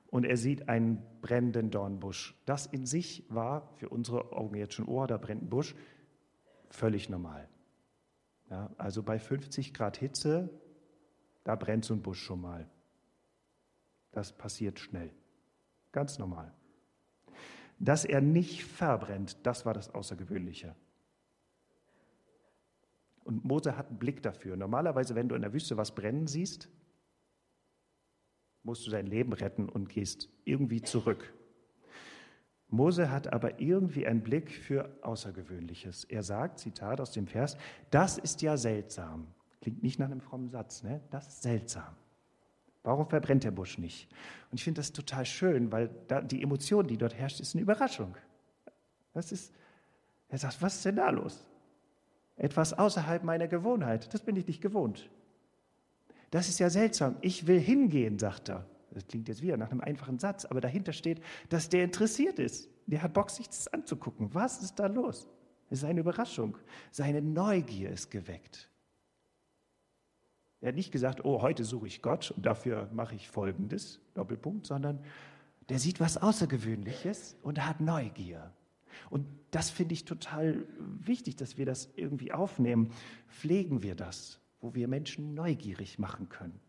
und 0.08 0.24
er 0.24 0.36
sieht 0.36 0.68
einen 0.68 1.02
brennenden 1.22 1.70
Dornbusch. 1.70 2.36
Das 2.44 2.66
in 2.66 2.84
sich 2.84 3.24
war 3.28 3.72
für 3.76 3.88
unsere 3.88 4.32
Augen 4.32 4.56
jetzt 4.56 4.74
schon 4.74 4.86
Ohr, 4.86 5.06
da 5.06 5.16
brennt 5.16 5.44
ein 5.44 5.48
Busch, 5.48 5.74
völlig 6.68 7.08
normal. 7.08 7.48
Ja, 8.50 8.70
also 8.76 9.02
bei 9.02 9.18
50 9.18 9.72
Grad 9.72 9.96
Hitze 9.96 10.50
da 11.44 11.56
brennt 11.56 11.84
so 11.84 11.94
ein 11.94 12.02
Busch 12.02 12.22
schon 12.22 12.40
mal. 12.40 12.68
Das 14.12 14.32
passiert 14.32 14.78
schnell. 14.78 15.10
Ganz 15.92 16.18
normal. 16.18 16.52
Dass 17.78 18.04
er 18.04 18.20
nicht 18.20 18.64
verbrennt, 18.64 19.38
das 19.44 19.64
war 19.64 19.74
das 19.74 19.94
Außergewöhnliche. 19.94 20.74
Und 23.30 23.44
Mose 23.44 23.76
hat 23.76 23.86
einen 23.86 23.98
Blick 24.00 24.24
dafür. 24.24 24.56
Normalerweise, 24.56 25.14
wenn 25.14 25.28
du 25.28 25.36
in 25.36 25.42
der 25.42 25.52
Wüste 25.52 25.76
was 25.76 25.94
brennen 25.94 26.26
siehst, 26.26 26.68
musst 28.64 28.84
du 28.84 28.90
dein 28.90 29.06
Leben 29.06 29.32
retten 29.32 29.68
und 29.68 29.88
gehst 29.88 30.28
irgendwie 30.44 30.82
zurück. 30.82 31.32
Mose 32.66 33.08
hat 33.12 33.32
aber 33.32 33.60
irgendwie 33.60 34.04
einen 34.04 34.22
Blick 34.22 34.50
für 34.50 34.98
Außergewöhnliches. 35.02 36.02
Er 36.04 36.24
sagt, 36.24 36.58
Zitat 36.58 37.00
aus 37.00 37.12
dem 37.12 37.28
Vers, 37.28 37.56
das 37.92 38.18
ist 38.18 38.42
ja 38.42 38.56
seltsam. 38.56 39.28
Klingt 39.60 39.80
nicht 39.84 40.00
nach 40.00 40.06
einem 40.06 40.20
frommen 40.20 40.48
Satz, 40.48 40.82
ne? 40.82 41.00
Das 41.10 41.28
ist 41.28 41.42
seltsam. 41.42 41.94
Warum 42.82 43.08
verbrennt 43.08 43.44
der 43.44 43.52
Busch 43.52 43.78
nicht? 43.78 44.10
Und 44.50 44.58
ich 44.58 44.64
finde 44.64 44.80
das 44.80 44.92
total 44.92 45.24
schön, 45.24 45.70
weil 45.70 45.88
da 46.08 46.20
die 46.20 46.42
Emotion, 46.42 46.88
die 46.88 46.96
dort 46.96 47.14
herrscht, 47.14 47.38
ist 47.38 47.54
eine 47.54 47.62
Überraschung. 47.62 48.16
Das 49.12 49.30
ist, 49.30 49.54
er 50.28 50.38
sagt, 50.38 50.60
was 50.60 50.74
ist 50.76 50.84
denn 50.84 50.96
da 50.96 51.10
los? 51.10 51.46
Etwas 52.40 52.72
außerhalb 52.72 53.22
meiner 53.22 53.48
Gewohnheit. 53.48 54.14
Das 54.14 54.22
bin 54.22 54.34
ich 54.34 54.46
nicht 54.46 54.62
gewohnt. 54.62 55.10
Das 56.30 56.48
ist 56.48 56.58
ja 56.58 56.70
seltsam. 56.70 57.16
Ich 57.20 57.46
will 57.46 57.60
hingehen, 57.60 58.18
sagt 58.18 58.48
er. 58.48 58.66
Das 58.92 59.06
klingt 59.06 59.28
jetzt 59.28 59.42
wieder 59.42 59.58
nach 59.58 59.70
einem 59.70 59.82
einfachen 59.82 60.18
Satz, 60.18 60.46
aber 60.46 60.62
dahinter 60.62 60.94
steht, 60.94 61.22
dass 61.50 61.68
der 61.68 61.84
interessiert 61.84 62.38
ist. 62.38 62.70
Der 62.86 63.02
hat 63.02 63.12
Bock, 63.12 63.28
sich 63.28 63.46
das 63.46 63.68
anzugucken. 63.68 64.32
Was 64.32 64.62
ist 64.62 64.76
da 64.78 64.86
los? 64.86 65.28
Es 65.68 65.80
ist 65.80 65.84
eine 65.84 66.00
Überraschung. 66.00 66.56
Seine 66.90 67.20
Neugier 67.20 67.90
ist 67.90 68.10
geweckt. 68.10 68.70
Er 70.62 70.68
hat 70.68 70.76
nicht 70.76 70.92
gesagt, 70.92 71.22
oh, 71.26 71.42
heute 71.42 71.64
suche 71.64 71.88
ich 71.88 72.00
Gott 72.00 72.30
und 72.30 72.46
dafür 72.46 72.88
mache 72.90 73.16
ich 73.16 73.28
Folgendes, 73.28 74.00
Doppelpunkt, 74.14 74.66
sondern 74.66 75.04
der 75.68 75.78
sieht 75.78 76.00
was 76.00 76.16
Außergewöhnliches 76.16 77.36
und 77.42 77.66
hat 77.66 77.82
Neugier. 77.82 78.50
Und 79.10 79.26
das 79.50 79.70
finde 79.70 79.94
ich 79.94 80.04
total 80.04 80.66
wichtig, 80.78 81.36
dass 81.36 81.58
wir 81.58 81.66
das 81.66 81.90
irgendwie 81.96 82.32
aufnehmen. 82.32 82.90
Pflegen 83.28 83.82
wir 83.82 83.94
das, 83.94 84.40
wo 84.60 84.74
wir 84.74 84.88
Menschen 84.88 85.34
neugierig 85.34 85.98
machen 85.98 86.28
können? 86.28 86.60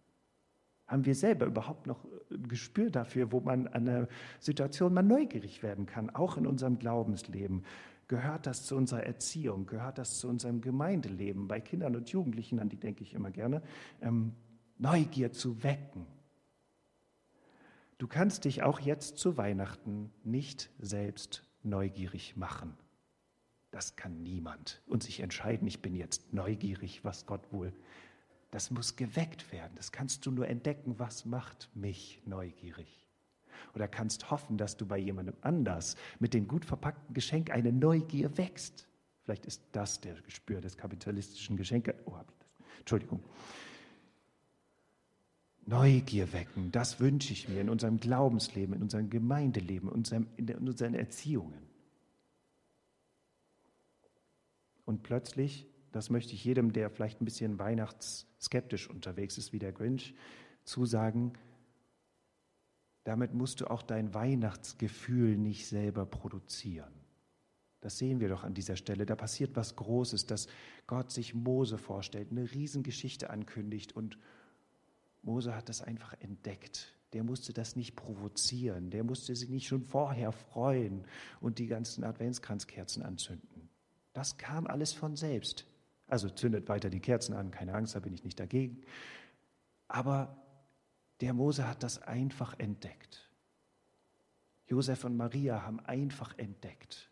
Haben 0.87 1.05
wir 1.05 1.15
selber 1.15 1.45
überhaupt 1.45 1.87
noch 1.87 2.03
ein 2.29 2.47
Gespür 2.47 2.89
dafür, 2.89 3.31
wo 3.31 3.39
man 3.39 3.67
an 3.67 3.87
einer 3.87 4.07
Situation 4.39 4.93
mal 4.93 5.03
neugierig 5.03 5.63
werden 5.63 5.85
kann, 5.85 6.09
auch 6.09 6.37
in 6.37 6.45
unserem 6.45 6.79
Glaubensleben? 6.79 7.63
Gehört 8.09 8.45
das 8.45 8.65
zu 8.65 8.75
unserer 8.75 9.03
Erziehung? 9.03 9.67
Gehört 9.67 9.97
das 9.97 10.19
zu 10.19 10.27
unserem 10.27 10.59
Gemeindeleben? 10.59 11.47
Bei 11.47 11.61
Kindern 11.61 11.95
und 11.95 12.09
Jugendlichen, 12.09 12.59
an 12.59 12.67
die 12.67 12.75
denke 12.75 13.03
ich 13.03 13.13
immer 13.13 13.31
gerne, 13.31 13.61
ähm, 14.01 14.33
Neugier 14.79 15.31
zu 15.31 15.63
wecken. 15.63 16.05
Du 17.97 18.07
kannst 18.07 18.43
dich 18.43 18.63
auch 18.63 18.79
jetzt 18.79 19.17
zu 19.17 19.37
Weihnachten 19.37 20.11
nicht 20.23 20.71
selbst 20.79 21.43
neugierig 21.63 22.35
machen. 22.35 22.77
Das 23.71 23.95
kann 23.95 24.21
niemand. 24.23 24.81
Und 24.85 25.03
sich 25.03 25.21
entscheiden, 25.21 25.67
ich 25.67 25.81
bin 25.81 25.95
jetzt 25.95 26.33
neugierig, 26.33 27.03
was 27.03 27.25
Gott 27.25 27.51
wohl. 27.51 27.73
Das 28.51 28.69
muss 28.69 28.97
geweckt 28.97 29.51
werden. 29.51 29.71
Das 29.75 29.91
kannst 29.91 30.25
du 30.25 30.31
nur 30.31 30.47
entdecken, 30.47 30.99
was 30.99 31.25
macht 31.25 31.69
mich 31.73 32.21
neugierig 32.25 33.01
oder 33.73 33.87
kannst 33.87 34.31
hoffen, 34.31 34.57
dass 34.57 34.77
du 34.77 34.85
bei 34.85 34.97
jemandem 34.97 35.35
anders 35.41 35.95
mit 36.19 36.33
dem 36.33 36.47
gut 36.47 36.65
verpackten 36.65 37.13
Geschenk 37.13 37.51
eine 37.51 37.71
Neugier 37.71 38.37
wächst. 38.37 38.87
Vielleicht 39.23 39.45
ist 39.45 39.63
das 39.71 40.01
der 40.01 40.15
Gespür 40.21 40.61
des 40.61 40.77
kapitalistischen 40.77 41.57
Geschenkes. 41.57 41.95
Oh, 42.05 42.15
habe 42.15 42.31
ich 42.31 42.37
das? 42.39 42.55
Entschuldigung. 42.79 43.23
Neugier 45.65 46.33
wecken, 46.33 46.71
das 46.71 46.99
wünsche 46.99 47.33
ich 47.33 47.47
mir 47.47 47.61
in 47.61 47.69
unserem 47.69 47.99
Glaubensleben, 47.99 48.75
in 48.75 48.81
unserem 48.81 49.09
Gemeindeleben, 49.09 49.89
in, 49.89 49.95
unserem, 49.95 50.27
in 50.37 50.49
unseren 50.67 50.95
Erziehungen. 50.95 51.61
Und 54.85 55.03
plötzlich, 55.03 55.67
das 55.91 56.09
möchte 56.09 56.33
ich 56.33 56.43
jedem, 56.43 56.73
der 56.73 56.89
vielleicht 56.89 57.21
ein 57.21 57.25
bisschen 57.25 57.59
weihnachtsskeptisch 57.59 58.89
unterwegs 58.89 59.37
ist 59.37 59.53
wie 59.53 59.59
der 59.59 59.71
Grinch, 59.71 60.15
zusagen, 60.63 61.33
damit 63.03 63.33
musst 63.33 63.61
du 63.61 63.67
auch 63.67 63.81
dein 63.81 64.13
Weihnachtsgefühl 64.13 65.37
nicht 65.37 65.67
selber 65.67 66.05
produzieren. 66.05 66.93
Das 67.79 67.97
sehen 67.97 68.19
wir 68.19 68.29
doch 68.29 68.43
an 68.43 68.53
dieser 68.53 68.75
Stelle. 68.75 69.07
Da 69.07 69.15
passiert 69.15 69.55
was 69.55 69.75
Großes, 69.75 70.27
dass 70.27 70.47
Gott 70.85 71.11
sich 71.11 71.33
Mose 71.33 71.79
vorstellt, 71.79 72.29
eine 72.29 72.51
Riesengeschichte 72.51 73.31
ankündigt 73.31 73.95
und 73.95 74.19
Mose 75.23 75.55
hat 75.55 75.69
das 75.69 75.81
einfach 75.81 76.13
entdeckt. 76.19 76.95
Der 77.13 77.23
musste 77.23 77.53
das 77.53 77.75
nicht 77.75 77.95
provozieren, 77.95 78.89
der 78.89 79.03
musste 79.03 79.35
sich 79.35 79.49
nicht 79.49 79.67
schon 79.67 79.83
vorher 79.83 80.31
freuen 80.31 81.05
und 81.41 81.59
die 81.59 81.67
ganzen 81.67 82.03
Adventskranzkerzen 82.03 83.03
anzünden. 83.03 83.69
Das 84.13 84.37
kam 84.37 84.65
alles 84.65 84.93
von 84.93 85.15
selbst. 85.15 85.65
Also 86.07 86.29
zündet 86.29 86.67
weiter 86.69 86.89
die 86.89 86.99
Kerzen 86.99 87.33
an, 87.33 87.51
keine 87.51 87.73
Angst, 87.73 87.95
da 87.95 87.99
bin 87.99 88.13
ich 88.13 88.23
nicht 88.23 88.39
dagegen. 88.39 88.81
Aber 89.87 90.37
der 91.21 91.33
Mose 91.33 91.67
hat 91.67 91.83
das 91.83 92.01
einfach 92.01 92.57
entdeckt. 92.59 93.29
Josef 94.67 95.03
und 95.03 95.17
Maria 95.17 95.63
haben 95.63 95.79
einfach 95.81 96.37
entdeckt. 96.37 97.11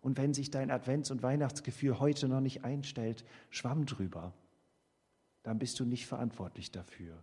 Und 0.00 0.18
wenn 0.18 0.34
sich 0.34 0.50
dein 0.50 0.70
Advents- 0.70 1.10
und 1.10 1.22
Weihnachtsgefühl 1.22 2.00
heute 2.00 2.28
noch 2.28 2.40
nicht 2.40 2.64
einstellt, 2.64 3.24
schwamm 3.50 3.86
drüber. 3.86 4.32
Dann 5.42 5.58
bist 5.58 5.78
du 5.80 5.84
nicht 5.84 6.06
verantwortlich 6.06 6.70
dafür. 6.70 7.22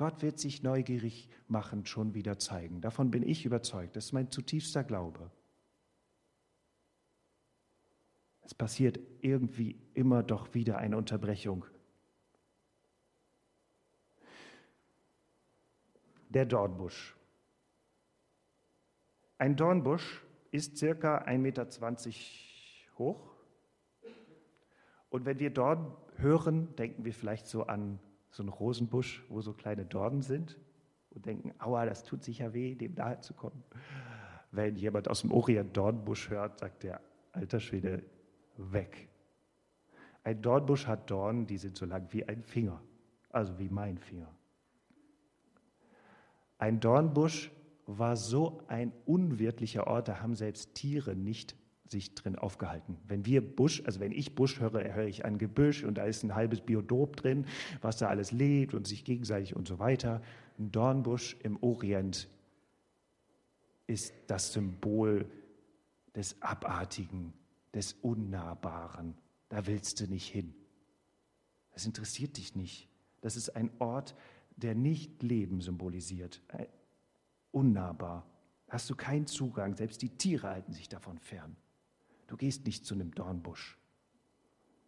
Gott 0.00 0.22
wird 0.22 0.38
sich 0.38 0.62
neugierig 0.62 1.28
machen, 1.46 1.84
schon 1.84 2.14
wieder 2.14 2.38
zeigen. 2.38 2.80
Davon 2.80 3.10
bin 3.10 3.22
ich 3.22 3.44
überzeugt. 3.44 3.96
Das 3.96 4.06
ist 4.06 4.12
mein 4.14 4.30
zutiefster 4.30 4.82
Glaube. 4.82 5.30
Es 8.40 8.54
passiert 8.54 8.98
irgendwie 9.20 9.78
immer 9.92 10.22
doch 10.22 10.54
wieder 10.54 10.78
eine 10.78 10.96
Unterbrechung. 10.96 11.66
Der 16.30 16.46
Dornbusch. 16.46 17.14
Ein 19.36 19.54
Dornbusch 19.54 20.24
ist 20.50 20.78
circa 20.78 21.18
1,20 21.26 21.36
Meter 21.36 21.68
hoch. 22.96 23.34
Und 25.10 25.26
wenn 25.26 25.38
wir 25.38 25.50
Dorn 25.50 25.94
hören, 26.16 26.74
denken 26.76 27.04
wir 27.04 27.12
vielleicht 27.12 27.46
so 27.46 27.64
an 27.64 28.00
so 28.30 28.42
einen 28.42 28.50
Rosenbusch, 28.50 29.24
wo 29.28 29.40
so 29.40 29.52
kleine 29.52 29.84
Dornen 29.84 30.22
sind 30.22 30.58
und 31.10 31.26
denken, 31.26 31.52
aua, 31.58 31.86
das 31.86 32.04
tut 32.04 32.22
sicher 32.22 32.52
weh, 32.54 32.74
dem 32.74 32.94
nahe 32.94 33.20
zu 33.20 33.34
kommen. 33.34 33.62
Wenn 34.52 34.76
jemand 34.76 35.08
aus 35.08 35.20
dem 35.22 35.32
Orient 35.32 35.76
Dornbusch 35.76 36.30
hört, 36.30 36.60
sagt 36.60 36.82
der 36.82 37.00
alter 37.32 37.60
Schwede, 37.60 38.02
weg. 38.56 39.08
Ein 40.22 40.42
Dornbusch 40.42 40.86
hat 40.86 41.10
Dornen, 41.10 41.46
die 41.46 41.56
sind 41.56 41.76
so 41.76 41.86
lang 41.86 42.06
wie 42.10 42.24
ein 42.26 42.42
Finger, 42.42 42.80
also 43.30 43.58
wie 43.58 43.68
mein 43.68 43.98
Finger. 43.98 44.32
Ein 46.58 46.78
Dornbusch 46.78 47.50
war 47.86 48.16
so 48.16 48.62
ein 48.68 48.92
unwirtlicher 49.06 49.86
Ort, 49.86 50.08
da 50.08 50.20
haben 50.20 50.34
selbst 50.34 50.74
Tiere 50.74 51.16
nicht 51.16 51.56
sich 51.90 52.14
drin 52.14 52.36
aufgehalten. 52.36 52.96
Wenn 53.08 53.26
wir 53.26 53.40
Busch, 53.40 53.82
also 53.84 54.00
wenn 54.00 54.12
ich 54.12 54.34
Busch 54.34 54.60
höre, 54.60 54.94
höre 54.94 55.06
ich 55.06 55.24
ein 55.24 55.38
Gebüsch 55.38 55.84
und 55.84 55.98
da 55.98 56.04
ist 56.04 56.22
ein 56.22 56.34
halbes 56.34 56.60
Biotop 56.60 57.16
drin, 57.16 57.46
was 57.80 57.96
da 57.96 58.08
alles 58.08 58.30
lebt 58.30 58.74
und 58.74 58.86
sich 58.86 59.04
gegenseitig 59.04 59.56
und 59.56 59.66
so 59.66 59.78
weiter. 59.78 60.22
Ein 60.58 60.70
Dornbusch 60.70 61.36
im 61.42 61.60
Orient 61.62 62.28
ist 63.86 64.14
das 64.28 64.52
Symbol 64.52 65.28
des 66.14 66.40
Abartigen, 66.40 67.32
des 67.74 67.94
Unnahbaren. 67.94 69.14
Da 69.48 69.66
willst 69.66 70.00
du 70.00 70.06
nicht 70.06 70.28
hin. 70.28 70.54
Das 71.72 71.86
interessiert 71.86 72.36
dich 72.36 72.54
nicht. 72.54 72.88
Das 73.20 73.36
ist 73.36 73.50
ein 73.56 73.70
Ort, 73.80 74.14
der 74.56 74.74
nicht 74.74 75.22
Leben 75.22 75.60
symbolisiert. 75.60 76.40
Unnahbar. 77.50 78.26
Hast 78.68 78.88
du 78.88 78.94
keinen 78.94 79.26
Zugang. 79.26 79.74
Selbst 79.74 80.02
die 80.02 80.10
Tiere 80.10 80.48
halten 80.48 80.72
sich 80.72 80.88
davon 80.88 81.18
fern. 81.18 81.56
Du 82.30 82.36
gehst 82.36 82.64
nicht 82.64 82.86
zu 82.86 82.94
einem 82.94 83.12
Dornbusch. 83.12 83.76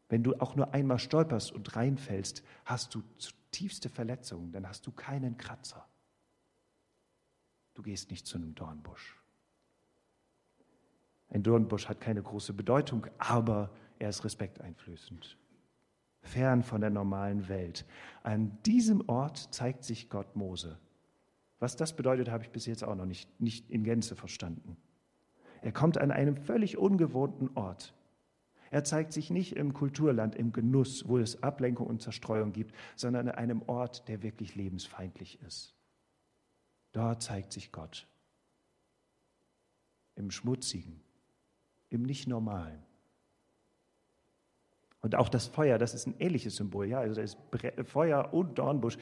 Wenn 0.09 0.23
du 0.23 0.35
auch 0.37 0.55
nur 0.55 0.73
einmal 0.73 1.01
stolperst 1.01 1.51
und 1.51 1.75
reinfällst, 1.75 2.45
hast 2.65 2.95
du 2.95 3.03
zutiefste 3.19 3.89
Verletzungen, 3.89 4.53
dann 4.53 4.69
hast 4.69 4.87
du 4.87 4.93
keinen 4.93 5.37
Kratzer. 5.39 5.85
Du 7.75 7.83
gehst 7.83 8.13
nicht 8.13 8.29
zu 8.29 8.39
einem 8.39 8.55
Dornbusch. 8.55 9.21
Ein 11.31 11.43
Dornbusch 11.43 11.89
hat 11.89 12.01
keine 12.01 12.23
große 12.23 12.53
Bedeutung, 12.53 13.09
aber 13.19 13.75
er 13.99 14.11
ist 14.11 14.25
respekteinflößend. 14.25 15.37
Fern 16.21 16.63
von 16.63 16.81
der 16.81 16.91
normalen 16.91 17.49
Welt. 17.49 17.85
An 18.23 18.57
diesem 18.63 19.09
Ort 19.09 19.53
zeigt 19.53 19.83
sich 19.83 20.09
Gott 20.09 20.37
Mose. 20.37 20.79
Was 21.59 21.75
das 21.75 21.97
bedeutet, 21.97 22.29
habe 22.31 22.45
ich 22.45 22.51
bis 22.51 22.67
jetzt 22.67 22.85
auch 22.85 22.95
noch 22.95 23.07
nicht, 23.07 23.41
nicht 23.41 23.69
in 23.69 23.83
Gänze 23.83 24.15
verstanden. 24.15 24.77
Er 25.63 25.73
kommt 25.73 25.97
an 25.97 26.11
einem 26.11 26.37
völlig 26.37 26.77
ungewohnten 26.77 27.51
Ort. 27.55 27.95
Er 28.71 28.85
zeigt 28.85 29.13
sich 29.13 29.31
nicht 29.31 29.55
im 29.55 29.75
Kulturland, 29.75 30.35
im 30.35 30.53
Genuss, 30.53 31.07
wo 31.07 31.19
es 31.19 31.43
Ablenkung 31.43 31.87
und 31.87 32.03
Zerstreuung 32.03 32.53
gibt, 32.53 32.75
sondern 32.97 33.29
an 33.29 33.35
einem 33.35 33.63
Ort, 33.67 34.09
der 34.09 34.23
wirklich 34.23 34.55
lebensfeindlich 34.55 35.41
ist. 35.43 35.75
Dort 36.93 37.23
zeigt 37.23 37.53
sich 37.53 37.71
Gott. 37.71 38.07
Im 40.17 40.31
Schmutzigen, 40.31 41.01
im 41.91 42.03
Nicht-Normalen. 42.03 42.83
Und 45.01 45.17
auch 45.17 45.29
das 45.29 45.47
Feuer, 45.49 45.79
das 45.79 45.95
ist 45.95 46.07
ein 46.07 46.15
ähnliches 46.19 46.57
Symbol. 46.57 46.87
Ja, 46.87 47.01
also 47.01 47.21
das 47.21 47.35
ist 47.35 47.89
Feuer 47.89 48.33
und 48.33 48.59
Dornbusch. 48.59 48.97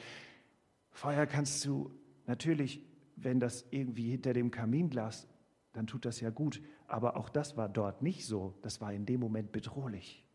Feuer 0.89 1.25
kannst 1.25 1.63
du 1.65 1.91
natürlich, 2.27 2.81
wenn 3.15 3.39
das 3.39 3.65
irgendwie 3.71 4.09
hinter 4.09 4.33
dem 4.33 4.51
Kaminglas 4.51 5.27
dann 5.73 5.87
tut 5.87 6.05
das 6.05 6.19
ja 6.19 6.29
gut. 6.29 6.61
Aber 6.87 7.17
auch 7.17 7.29
das 7.29 7.57
war 7.57 7.69
dort 7.69 8.01
nicht 8.01 8.25
so. 8.25 8.53
Das 8.61 8.81
war 8.81 8.93
in 8.93 9.05
dem 9.05 9.19
Moment 9.19 9.51
bedrohlich. 9.51 10.25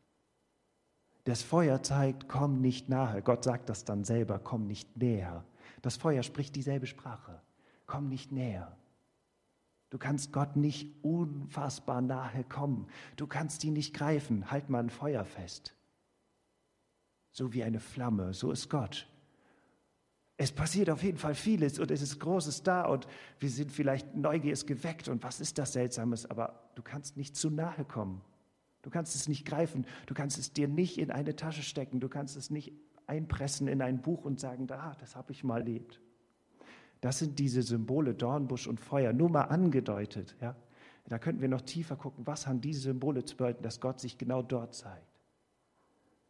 Das 1.24 1.42
Feuer 1.42 1.82
zeigt, 1.82 2.28
komm 2.28 2.60
nicht 2.60 2.88
nahe. 2.88 3.20
Gott 3.20 3.44
sagt 3.44 3.68
das 3.68 3.84
dann 3.84 4.04
selber, 4.04 4.38
komm 4.38 4.66
nicht 4.66 4.96
näher. 4.96 5.44
Das 5.82 5.96
Feuer 5.96 6.22
spricht 6.22 6.54
dieselbe 6.54 6.86
Sprache. 6.86 7.40
Komm 7.86 8.08
nicht 8.08 8.32
näher. 8.32 8.76
Du 9.90 9.98
kannst 9.98 10.32
Gott 10.32 10.56
nicht 10.56 11.04
unfassbar 11.04 12.00
nahe 12.00 12.44
kommen. 12.44 12.88
Du 13.16 13.26
kannst 13.26 13.62
ihn 13.64 13.72
nicht 13.74 13.94
greifen. 13.94 14.50
Halt 14.50 14.68
mal 14.68 14.80
ein 14.80 14.90
Feuer 14.90 15.24
fest. 15.24 15.74
So 17.30 17.52
wie 17.52 17.62
eine 17.64 17.80
Flamme, 17.80 18.32
so 18.32 18.50
ist 18.50 18.70
Gott. 18.70 19.08
Es 20.38 20.52
passiert 20.52 20.90
auf 20.90 21.02
jeden 21.02 21.16
Fall 21.16 21.34
vieles 21.34 21.78
und 21.78 21.90
es 21.90 22.02
ist 22.02 22.20
Großes 22.20 22.62
da 22.62 22.84
und 22.86 23.06
wir 23.38 23.48
sind 23.48 23.72
vielleicht 23.72 24.14
Neugier 24.14 24.52
ist 24.52 24.66
geweckt 24.66 25.08
und 25.08 25.22
was 25.22 25.40
ist 25.40 25.56
das 25.58 25.72
Seltsames, 25.72 26.30
aber 26.30 26.70
du 26.74 26.82
kannst 26.82 27.16
nicht 27.16 27.36
zu 27.36 27.48
nahe 27.48 27.84
kommen. 27.84 28.20
Du 28.82 28.90
kannst 28.90 29.16
es 29.16 29.28
nicht 29.28 29.46
greifen, 29.46 29.86
du 30.06 30.14
kannst 30.14 30.38
es 30.38 30.52
dir 30.52 30.68
nicht 30.68 30.98
in 30.98 31.10
eine 31.10 31.34
Tasche 31.34 31.62
stecken, 31.62 32.00
du 32.00 32.08
kannst 32.08 32.36
es 32.36 32.50
nicht 32.50 32.72
einpressen 33.06 33.66
in 33.66 33.80
ein 33.82 34.02
Buch 34.02 34.24
und 34.24 34.38
sagen, 34.38 34.66
da, 34.66 34.94
das 35.00 35.16
habe 35.16 35.32
ich 35.32 35.42
mal 35.42 35.60
erlebt. 35.60 36.00
Das 37.00 37.18
sind 37.18 37.38
diese 37.38 37.62
Symbole 37.62 38.14
Dornbusch 38.14 38.66
und 38.66 38.80
Feuer, 38.80 39.12
nur 39.12 39.30
mal 39.30 39.42
angedeutet. 39.42 40.36
Ja? 40.40 40.56
Da 41.08 41.18
könnten 41.18 41.40
wir 41.40 41.48
noch 41.48 41.62
tiefer 41.62 41.96
gucken, 41.96 42.26
was 42.26 42.46
haben 42.46 42.60
diese 42.60 42.80
Symbole 42.80 43.24
zu 43.24 43.36
bedeuten, 43.36 43.62
dass 43.62 43.80
Gott 43.80 44.00
sich 44.00 44.18
genau 44.18 44.42
dort 44.42 44.74
zeigt. 44.74 45.05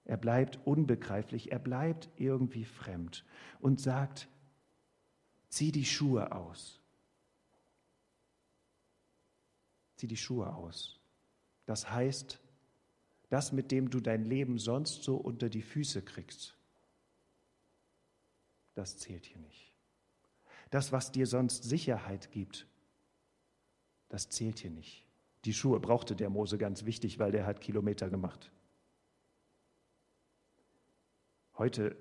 Er 0.07 0.17
bleibt 0.17 0.65
unbegreiflich, 0.65 1.51
er 1.51 1.59
bleibt 1.59 2.09
irgendwie 2.17 2.65
fremd 2.65 3.25
und 3.61 3.81
sagt, 3.81 4.29
zieh 5.49 5.73
die 5.73 5.85
Schuhe 5.85 6.31
aus. 6.31 6.81
Zieh 9.97 10.07
die 10.07 10.17
Schuhe 10.17 10.55
aus. 10.55 11.01
Das 11.67 11.91
heißt, 11.91 12.41
das, 13.31 13.51
mit 13.51 13.73
dem 13.73 13.91
du 13.91 13.99
dein 13.99 14.25
Leben 14.25 14.59
sonst 14.59 15.03
so 15.03 15.17
unter 15.17 15.49
die 15.49 15.63
Füße 15.63 16.03
kriegst, 16.03 16.57
das 18.75 18.99
zählt 18.99 19.27
hier 19.27 19.39
nicht. 19.39 19.73
Das, 20.71 20.93
was 20.93 21.11
dir 21.11 21.27
sonst 21.27 21.65
Sicherheit 21.65 22.31
gibt, 22.31 22.69
das 24.09 24.29
zählt 24.29 24.61
hier 24.61 24.71
nicht. 24.71 25.05
Die 25.45 25.55
Schuhe 25.55 25.81
brauchte 25.81 26.15
der 26.15 26.31
Mose 26.31 26.59
ganz 26.59 26.85
wichtig, 26.85 27.19
weil 27.19 27.33
der 27.33 27.47
hat 27.47 27.61
Kilometer 27.61 28.09
gemacht. 28.09 28.53
Heute 31.59 31.97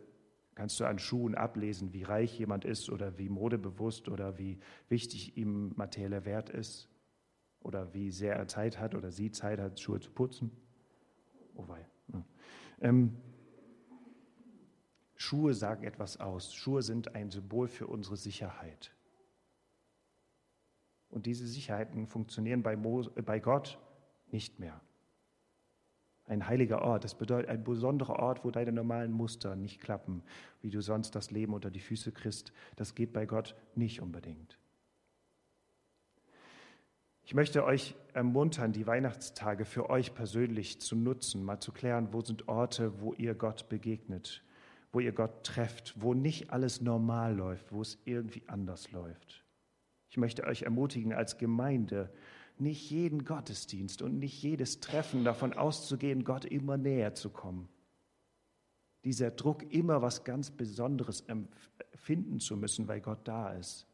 kannst 0.55 0.79
du 0.79 0.85
an 0.85 0.99
Schuhen 0.99 1.35
ablesen, 1.35 1.93
wie 1.93 2.03
reich 2.03 2.37
jemand 2.39 2.65
ist 2.65 2.89
oder 2.89 3.17
wie 3.17 3.29
modebewusst 3.29 4.09
oder 4.09 4.37
wie 4.37 4.59
wichtig 4.89 5.37
ihm 5.37 5.73
materieller 5.75 6.25
Wert 6.25 6.49
ist 6.49 6.89
oder 7.61 7.93
wie 7.93 8.11
sehr 8.11 8.35
er 8.35 8.47
Zeit 8.47 8.79
hat 8.79 8.95
oder 8.95 9.11
sie 9.11 9.31
Zeit 9.31 9.59
hat, 9.59 9.79
Schuhe 9.79 9.99
zu 9.99 10.11
putzen. 10.11 10.51
Oh 11.55 11.67
wei. 11.67 11.85
Ähm, 12.81 13.15
Schuhe 15.15 15.53
sagen 15.53 15.83
etwas 15.83 16.19
aus. 16.19 16.53
Schuhe 16.53 16.81
sind 16.81 17.15
ein 17.15 17.31
Symbol 17.31 17.67
für 17.67 17.87
unsere 17.87 18.17
Sicherheit. 18.17 18.93
Und 21.09 21.25
diese 21.25 21.47
Sicherheiten 21.47 22.07
funktionieren 22.07 22.61
bei, 22.61 22.75
Mo 22.75 23.03
bei 23.25 23.39
Gott 23.39 23.79
nicht 24.31 24.59
mehr. 24.59 24.81
Ein 26.27 26.47
heiliger 26.47 26.81
Ort, 26.81 27.03
das 27.03 27.15
bedeutet 27.15 27.49
ein 27.49 27.63
besonderer 27.63 28.17
Ort, 28.17 28.43
wo 28.43 28.49
deine 28.49 28.71
normalen 28.71 29.11
Muster 29.11 29.55
nicht 29.55 29.79
klappen, 29.79 30.23
wie 30.61 30.71
du 30.71 30.81
sonst 30.81 31.11
das 31.11 31.29
Leben 31.29 31.53
unter 31.53 31.69
die 31.69 31.79
Füße 31.79 32.11
kriegst. 32.11 32.51
Das 32.75 32.95
geht 32.95 33.13
bei 33.13 33.27
Gott 33.27 33.55
nicht 33.75 34.01
unbedingt. 34.01 34.57
Ich 37.27 37.33
möchte 37.33 37.63
euch 37.63 37.95
ermuntern, 38.13 38.71
die 38.71 38.85
Weihnachtstage 38.85 39.65
für 39.65 39.89
euch 39.89 40.13
persönlich 40.13 40.79
zu 40.79 40.95
nutzen, 40.95 41.43
mal 41.43 41.59
zu 41.59 41.71
klären, 41.71 42.11
wo 42.11 42.21
sind 42.21 42.47
Orte, 42.47 43.01
wo 43.01 43.13
ihr 43.13 43.33
Gott 43.33 43.67
begegnet, 43.67 44.43
wo 44.91 44.99
ihr 44.99 45.11
Gott 45.11 45.43
trefft, 45.43 45.95
wo 45.97 46.13
nicht 46.13 46.51
alles 46.51 46.81
normal 46.81 47.35
läuft, 47.35 47.71
wo 47.71 47.81
es 47.81 47.99
irgendwie 48.05 48.43
anders 48.47 48.91
läuft. 48.91 49.43
Ich 50.09 50.17
möchte 50.17 50.45
euch 50.45 50.63
ermutigen, 50.63 51.13
als 51.13 51.37
Gemeinde 51.37 52.11
nicht 52.59 52.89
jeden 52.89 53.25
Gottesdienst 53.25 54.01
und 54.01 54.19
nicht 54.19 54.41
jedes 54.41 54.79
Treffen 54.79 55.23
davon 55.23 55.53
auszugehen, 55.53 56.23
Gott 56.23 56.45
immer 56.45 56.77
näher 56.77 57.13
zu 57.13 57.29
kommen. 57.29 57.69
Dieser 59.03 59.31
Druck, 59.31 59.71
immer 59.71 60.01
was 60.01 60.23
ganz 60.23 60.51
Besonderes 60.51 61.21
empfinden 61.21 62.39
zu 62.39 62.57
müssen, 62.57 62.87
weil 62.87 63.01
Gott 63.01 63.27
da 63.27 63.53
ist 63.53 63.87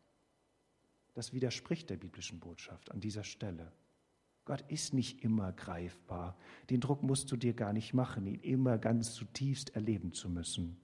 das 1.13 1.34
widerspricht 1.34 1.89
der 1.89 1.97
biblischen 1.97 2.39
Botschaft 2.39 2.91
an 2.91 3.00
dieser 3.00 3.24
Stelle. 3.24 3.71
Gott 4.45 4.63
ist 4.69 4.93
nicht 4.93 5.24
immer 5.24 5.52
greifbar. 5.52 6.38
Den 6.69 6.82
Druck 6.82 7.04
musst 7.04 7.32
du 7.32 7.38
dir 7.38 7.54
gar 7.54 7.74
nicht 7.74 7.93
machen, 7.93 8.26
ihn 8.26 8.39
immer 8.39 8.78
ganz 8.78 9.13
zutiefst 9.13 9.76
erleben 9.76 10.13
zu 10.13 10.30
müssen. 10.30 10.78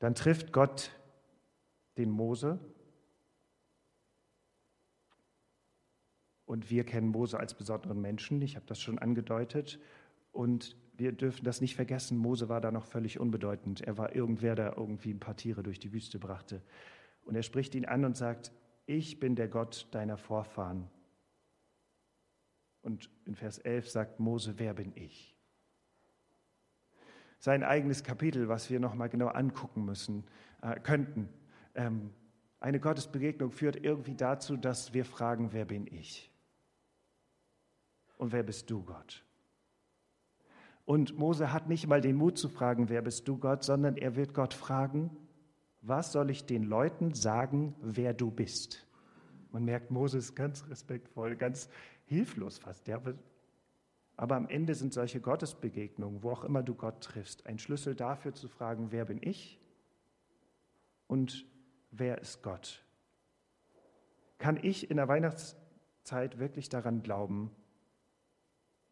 Dann 0.00 0.14
trifft 0.14 0.52
Gott 0.52 0.92
den 1.98 2.10
Mose. 2.10 2.58
Und 6.48 6.70
wir 6.70 6.84
kennen 6.84 7.08
Mose 7.08 7.38
als 7.38 7.52
besonderen 7.52 8.00
Menschen, 8.00 8.40
ich 8.40 8.56
habe 8.56 8.64
das 8.64 8.80
schon 8.80 8.98
angedeutet. 8.98 9.78
Und 10.32 10.78
wir 10.96 11.12
dürfen 11.12 11.44
das 11.44 11.60
nicht 11.60 11.76
vergessen, 11.76 12.16
Mose 12.16 12.48
war 12.48 12.62
da 12.62 12.70
noch 12.70 12.86
völlig 12.86 13.20
unbedeutend. 13.20 13.82
Er 13.82 13.98
war 13.98 14.16
irgendwer, 14.16 14.54
der 14.54 14.78
irgendwie 14.78 15.10
ein 15.10 15.20
paar 15.20 15.36
Tiere 15.36 15.62
durch 15.62 15.78
die 15.78 15.92
Wüste 15.92 16.18
brachte. 16.18 16.62
Und 17.26 17.34
er 17.34 17.42
spricht 17.42 17.74
ihn 17.74 17.84
an 17.84 18.06
und 18.06 18.16
sagt, 18.16 18.50
ich 18.86 19.20
bin 19.20 19.36
der 19.36 19.48
Gott 19.48 19.88
deiner 19.90 20.16
Vorfahren. 20.16 20.88
Und 22.80 23.10
in 23.26 23.34
Vers 23.34 23.58
11 23.58 23.90
sagt 23.90 24.18
Mose, 24.18 24.54
wer 24.56 24.72
bin 24.72 24.92
ich? 24.94 25.36
Sein 27.40 27.62
eigenes 27.62 28.04
Kapitel, 28.04 28.48
was 28.48 28.70
wir 28.70 28.80
noch 28.80 28.94
mal 28.94 29.08
genau 29.08 29.28
angucken 29.28 29.84
müssen, 29.84 30.24
äh, 30.62 30.80
könnten. 30.80 31.28
Ähm, 31.74 32.08
eine 32.58 32.80
Gottesbegegnung 32.80 33.50
führt 33.50 33.76
irgendwie 33.76 34.14
dazu, 34.14 34.56
dass 34.56 34.94
wir 34.94 35.04
fragen, 35.04 35.52
wer 35.52 35.66
bin 35.66 35.86
ich? 35.86 36.32
Und 38.18 38.32
wer 38.32 38.42
bist 38.42 38.70
du, 38.70 38.82
Gott? 38.82 39.24
Und 40.84 41.18
Mose 41.18 41.52
hat 41.52 41.68
nicht 41.68 41.86
mal 41.86 42.00
den 42.00 42.16
Mut 42.16 42.36
zu 42.36 42.48
fragen, 42.48 42.88
wer 42.88 43.02
bist 43.02 43.28
du 43.28 43.38
Gott, 43.38 43.62
sondern 43.62 43.96
er 43.96 44.16
wird 44.16 44.34
Gott 44.34 44.54
fragen, 44.54 45.16
was 45.80 46.12
soll 46.12 46.30
ich 46.30 46.44
den 46.44 46.64
Leuten 46.64 47.14
sagen, 47.14 47.74
wer 47.80 48.12
du 48.12 48.30
bist? 48.30 48.86
Man 49.52 49.64
merkt, 49.64 49.90
Mose 49.90 50.18
ist 50.18 50.34
ganz 50.34 50.68
respektvoll, 50.68 51.36
ganz 51.36 51.68
hilflos 52.06 52.58
fast. 52.58 52.88
Aber 54.16 54.36
am 54.36 54.48
Ende 54.48 54.74
sind 54.74 54.92
solche 54.92 55.20
Gottesbegegnungen, 55.20 56.22
wo 56.22 56.30
auch 56.30 56.42
immer 56.42 56.62
du 56.62 56.74
Gott 56.74 57.02
triffst, 57.02 57.46
ein 57.46 57.58
Schlüssel 57.58 57.94
dafür 57.94 58.34
zu 58.34 58.48
fragen, 58.48 58.90
wer 58.90 59.04
bin 59.04 59.20
ich 59.22 59.60
und 61.06 61.46
wer 61.90 62.18
ist 62.18 62.42
Gott? 62.42 62.82
Kann 64.38 64.58
ich 64.60 64.90
in 64.90 64.96
der 64.96 65.08
Weihnachtszeit 65.08 66.38
wirklich 66.38 66.68
daran 66.68 67.02
glauben, 67.02 67.50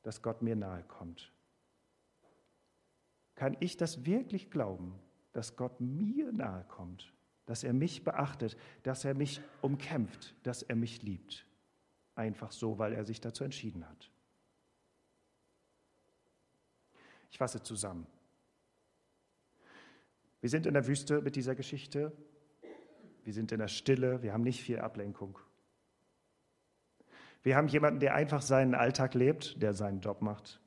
dass 0.06 0.22
Gott 0.22 0.42
mir 0.42 0.56
nahe 0.56 0.82
kommt? 0.84 1.32
kann 3.36 3.56
ich 3.60 3.76
das 3.76 4.04
wirklich 4.04 4.50
glauben, 4.50 4.98
dass 5.32 5.56
Gott 5.56 5.80
mir 5.80 6.32
nahe 6.32 6.64
kommt, 6.64 7.12
dass 7.44 7.62
er 7.62 7.74
mich 7.74 8.02
beachtet, 8.02 8.56
dass 8.82 9.04
er 9.04 9.14
mich 9.14 9.40
umkämpft, 9.60 10.34
dass 10.42 10.62
er 10.62 10.74
mich 10.74 11.02
liebt. 11.02 11.46
Einfach 12.16 12.50
so, 12.50 12.78
weil 12.78 12.94
er 12.94 13.04
sich 13.04 13.20
dazu 13.20 13.44
entschieden 13.44 13.86
hat. 13.86 14.10
Ich 17.30 17.38
fasse 17.38 17.62
zusammen. 17.62 18.06
Wir 20.40 20.48
sind 20.48 20.64
in 20.64 20.72
der 20.72 20.86
Wüste 20.86 21.20
mit 21.20 21.36
dieser 21.36 21.54
Geschichte. 21.54 22.12
Wir 23.22 23.34
sind 23.34 23.52
in 23.52 23.58
der 23.58 23.68
Stille. 23.68 24.22
Wir 24.22 24.32
haben 24.32 24.42
nicht 24.42 24.62
viel 24.62 24.78
Ablenkung. 24.78 25.38
Wir 27.46 27.56
haben 27.56 27.68
jemanden, 27.68 28.00
der 28.00 28.16
einfach 28.16 28.42
seinen 28.42 28.74
Alltag 28.74 29.14
lebt, 29.14 29.62
der 29.62 29.72
seinen 29.72 30.00
Job 30.00 30.20
macht, 30.20 30.60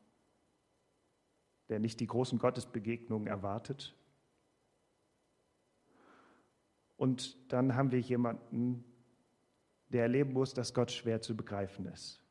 der 1.68 1.78
nicht 1.78 2.00
die 2.00 2.08
großen 2.08 2.40
Gottesbegegnungen 2.40 3.28
erwartet. 3.28 3.98
Und 6.96 7.36
dann 7.52 7.76
haben 7.76 7.92
wir 7.92 8.00
jemanden, 8.00 8.86
der 9.90 10.04
erleben 10.04 10.32
muss, 10.32 10.54
dass 10.54 10.74
Gott 10.74 10.90
schwer 10.90 11.20
zu 11.20 11.36
begreifen 11.36 11.86
ist. 11.86 12.24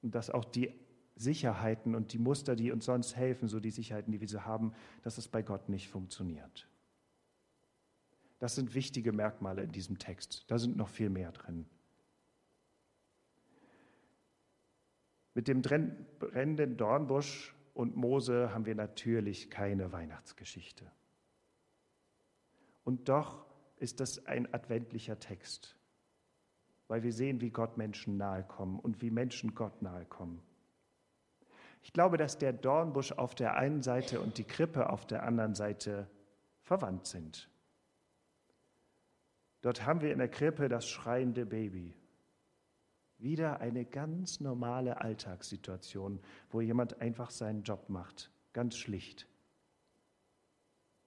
Und 0.00 0.14
dass 0.14 0.30
auch 0.30 0.46
die 0.46 0.72
Sicherheiten 1.14 1.94
und 1.94 2.14
die 2.14 2.18
Muster, 2.18 2.56
die 2.56 2.72
uns 2.72 2.86
sonst 2.86 3.14
helfen, 3.14 3.46
so 3.46 3.60
die 3.60 3.72
Sicherheiten, 3.72 4.10
die 4.10 4.22
wir 4.22 4.28
so 4.28 4.46
haben, 4.46 4.72
dass 5.02 5.18
es 5.18 5.28
bei 5.28 5.42
Gott 5.42 5.68
nicht 5.68 5.90
funktioniert. 5.90 6.66
Das 8.38 8.54
sind 8.54 8.74
wichtige 8.74 9.12
Merkmale 9.12 9.64
in 9.64 9.72
diesem 9.72 9.98
Text. 9.98 10.46
Da 10.50 10.58
sind 10.58 10.78
noch 10.78 10.88
viel 10.88 11.10
mehr 11.10 11.32
drin. 11.32 11.66
Mit 15.38 15.46
dem 15.46 15.62
brennenden 15.62 16.76
Dornbusch 16.76 17.54
und 17.72 17.94
Mose 17.94 18.52
haben 18.52 18.66
wir 18.66 18.74
natürlich 18.74 19.48
keine 19.52 19.92
Weihnachtsgeschichte. 19.92 20.90
Und 22.82 23.08
doch 23.08 23.46
ist 23.76 24.00
das 24.00 24.26
ein 24.26 24.52
adventlicher 24.52 25.20
Text, 25.20 25.76
weil 26.88 27.04
wir 27.04 27.12
sehen, 27.12 27.40
wie 27.40 27.50
Gott 27.50 27.76
Menschen 27.76 28.16
nahe 28.16 28.42
kommen 28.42 28.80
und 28.80 29.00
wie 29.00 29.12
Menschen 29.12 29.54
Gott 29.54 29.80
nahe 29.80 30.06
kommen. 30.06 30.42
Ich 31.84 31.92
glaube, 31.92 32.16
dass 32.16 32.38
der 32.38 32.52
Dornbusch 32.52 33.12
auf 33.12 33.36
der 33.36 33.54
einen 33.54 33.84
Seite 33.84 34.20
und 34.20 34.38
die 34.38 34.44
Krippe 34.44 34.90
auf 34.90 35.06
der 35.06 35.22
anderen 35.22 35.54
Seite 35.54 36.10
verwandt 36.62 37.06
sind. 37.06 37.48
Dort 39.60 39.86
haben 39.86 40.00
wir 40.00 40.10
in 40.10 40.18
der 40.18 40.26
Krippe 40.26 40.68
das 40.68 40.88
schreiende 40.88 41.46
Baby 41.46 41.94
wieder 43.18 43.60
eine 43.60 43.84
ganz 43.84 44.40
normale 44.40 45.00
Alltagssituation, 45.00 46.20
wo 46.50 46.60
jemand 46.60 47.00
einfach 47.00 47.30
seinen 47.30 47.62
Job 47.62 47.88
macht, 47.88 48.30
ganz 48.52 48.76
schlicht. 48.76 49.26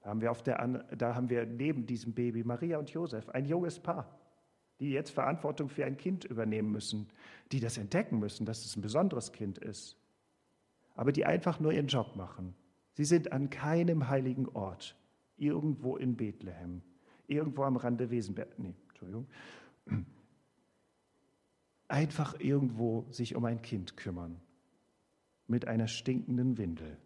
Da 0.01 0.09
haben, 0.09 0.21
wir 0.21 0.31
auf 0.31 0.43
der, 0.43 0.57
da 0.97 1.15
haben 1.15 1.29
wir 1.29 1.45
neben 1.45 1.85
diesem 1.85 2.13
Baby 2.13 2.43
Maria 2.43 2.79
und 2.79 2.89
Josef, 2.89 3.29
ein 3.29 3.45
junges 3.45 3.79
Paar, 3.79 4.19
die 4.79 4.89
jetzt 4.89 5.11
Verantwortung 5.11 5.69
für 5.69 5.85
ein 5.85 5.95
Kind 5.95 6.25
übernehmen 6.25 6.71
müssen, 6.71 7.07
die 7.51 7.59
das 7.59 7.77
entdecken 7.77 8.19
müssen, 8.19 8.45
dass 8.45 8.65
es 8.65 8.75
ein 8.75 8.81
besonderes 8.81 9.31
Kind 9.31 9.59
ist, 9.59 9.95
aber 10.95 11.11
die 11.11 11.25
einfach 11.25 11.59
nur 11.59 11.71
ihren 11.71 11.87
Job 11.87 12.15
machen. 12.15 12.55
Sie 12.93 13.05
sind 13.05 13.31
an 13.31 13.49
keinem 13.49 14.09
heiligen 14.09 14.49
Ort, 14.49 14.97
irgendwo 15.37 15.97
in 15.97 16.17
Bethlehem, 16.17 16.81
irgendwo 17.27 17.63
am 17.63 17.77
Rande 17.77 18.09
Wesenberg, 18.09 18.57
nee, 18.57 18.73
Entschuldigung, 18.89 19.27
einfach 21.91 22.39
irgendwo 22.39 23.05
sich 23.11 23.35
um 23.35 23.45
ein 23.45 23.61
Kind 23.61 23.97
kümmern 23.97 24.39
mit 25.47 25.67
einer 25.67 25.87
stinkenden 25.87 26.57
Windel. 26.57 26.97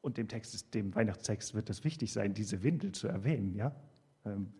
Und 0.00 0.18
dem 0.18 0.28
Text, 0.28 0.74
dem 0.74 0.94
Weihnachtstext 0.94 1.54
wird 1.54 1.70
es 1.70 1.84
wichtig 1.84 2.12
sein, 2.12 2.34
diese 2.34 2.62
Windel 2.62 2.92
zu 2.92 3.08
erwähnen. 3.08 3.54
Ja? 3.54 3.74
Ähm, 4.26 4.52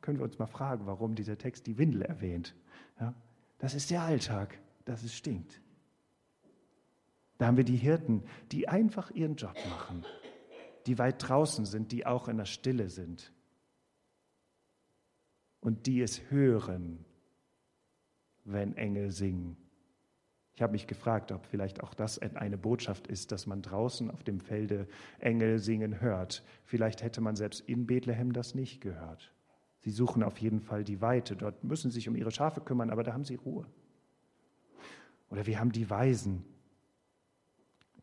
können 0.00 0.18
wir 0.18 0.24
uns 0.24 0.38
mal 0.38 0.46
fragen, 0.46 0.86
warum 0.86 1.14
dieser 1.14 1.36
Text 1.36 1.66
die 1.66 1.76
Windel 1.76 2.02
erwähnt. 2.02 2.54
Ja? 2.98 3.14
Das 3.58 3.74
ist 3.74 3.90
der 3.90 4.02
Alltag, 4.02 4.58
dass 4.86 5.02
es 5.02 5.14
stinkt. 5.14 5.60
Da 7.36 7.46
haben 7.46 7.56
wir 7.56 7.64
die 7.64 7.76
Hirten, 7.76 8.22
die 8.52 8.68
einfach 8.68 9.10
ihren 9.10 9.36
Job 9.36 9.56
machen, 9.68 10.04
die 10.86 10.98
weit 10.98 11.16
draußen 11.26 11.66
sind, 11.66 11.92
die 11.92 12.06
auch 12.06 12.28
in 12.28 12.38
der 12.38 12.46
Stille 12.46 12.88
sind 12.88 13.32
und 15.60 15.86
die 15.86 16.00
es 16.00 16.30
hören, 16.30 17.04
wenn 18.52 18.76
Engel 18.76 19.10
singen. 19.10 19.56
Ich 20.54 20.62
habe 20.62 20.72
mich 20.72 20.86
gefragt, 20.86 21.32
ob 21.32 21.46
vielleicht 21.46 21.82
auch 21.82 21.94
das 21.94 22.18
eine 22.18 22.58
Botschaft 22.58 23.06
ist, 23.06 23.32
dass 23.32 23.46
man 23.46 23.62
draußen 23.62 24.10
auf 24.10 24.22
dem 24.24 24.40
Felde 24.40 24.86
Engel 25.18 25.58
singen 25.58 26.00
hört. 26.00 26.42
Vielleicht 26.64 27.02
hätte 27.02 27.20
man 27.20 27.36
selbst 27.36 27.60
in 27.60 27.86
Bethlehem 27.86 28.32
das 28.32 28.54
nicht 28.54 28.80
gehört. 28.80 29.32
Sie 29.78 29.90
suchen 29.90 30.22
auf 30.22 30.38
jeden 30.38 30.60
Fall 30.60 30.84
die 30.84 31.00
Weite. 31.00 31.36
Dort 31.36 31.64
müssen 31.64 31.90
sie 31.90 31.96
sich 31.96 32.08
um 32.08 32.16
ihre 32.16 32.30
Schafe 32.30 32.60
kümmern, 32.60 32.90
aber 32.90 33.02
da 33.02 33.14
haben 33.14 33.24
sie 33.24 33.36
Ruhe. 33.36 33.66
Oder 35.30 35.46
wir 35.46 35.58
haben 35.58 35.72
die 35.72 35.88
Weisen. 35.88 36.44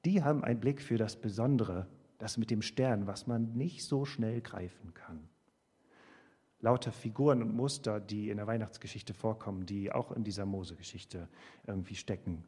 Die 0.05 0.23
haben 0.23 0.43
einen 0.43 0.59
Blick 0.59 0.81
für 0.81 0.97
das 0.97 1.15
Besondere, 1.15 1.87
das 2.17 2.37
mit 2.37 2.49
dem 2.49 2.61
Stern, 2.61 3.05
was 3.05 3.27
man 3.27 3.53
nicht 3.53 3.83
so 3.83 4.05
schnell 4.05 4.41
greifen 4.41 4.93
kann. 4.93 5.29
Lauter 6.59 6.91
Figuren 6.91 7.43
und 7.43 7.55
Muster, 7.55 7.99
die 7.99 8.29
in 8.29 8.37
der 8.37 8.47
Weihnachtsgeschichte 8.47 9.13
vorkommen, 9.13 9.65
die 9.65 9.91
auch 9.91 10.11
in 10.11 10.23
dieser 10.23 10.45
Mose-Geschichte 10.45 11.27
irgendwie 11.65 11.95
stecken. 11.95 12.43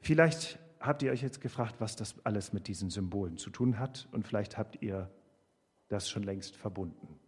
Vielleicht 0.00 0.58
habt 0.80 1.02
ihr 1.02 1.10
euch 1.12 1.22
jetzt 1.22 1.40
gefragt, 1.40 1.76
was 1.78 1.96
das 1.96 2.14
alles 2.24 2.52
mit 2.52 2.68
diesen 2.68 2.90
Symbolen 2.90 3.36
zu 3.36 3.50
tun 3.50 3.78
hat 3.78 4.08
und 4.12 4.26
vielleicht 4.26 4.56
habt 4.56 4.82
ihr 4.82 5.10
das 5.88 6.08
schon 6.08 6.22
längst 6.22 6.56
verbunden. 6.56 7.20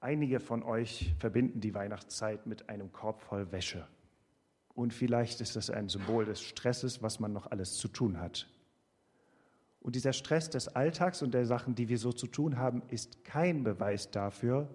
Einige 0.00 0.38
von 0.38 0.62
euch 0.62 1.12
verbinden 1.18 1.60
die 1.60 1.74
Weihnachtszeit 1.74 2.46
mit 2.46 2.68
einem 2.68 2.92
Korb 2.92 3.20
voll 3.20 3.50
Wäsche. 3.50 3.88
Und 4.78 4.94
vielleicht 4.94 5.40
ist 5.40 5.56
das 5.56 5.70
ein 5.70 5.88
Symbol 5.88 6.24
des 6.24 6.40
Stresses, 6.40 7.02
was 7.02 7.18
man 7.18 7.32
noch 7.32 7.50
alles 7.50 7.78
zu 7.78 7.88
tun 7.88 8.20
hat. 8.20 8.48
Und 9.80 9.96
dieser 9.96 10.12
Stress 10.12 10.50
des 10.50 10.68
Alltags 10.68 11.20
und 11.20 11.34
der 11.34 11.46
Sachen, 11.46 11.74
die 11.74 11.88
wir 11.88 11.98
so 11.98 12.12
zu 12.12 12.28
tun 12.28 12.58
haben, 12.58 12.82
ist 12.86 13.24
kein 13.24 13.64
Beweis 13.64 14.12
dafür, 14.12 14.70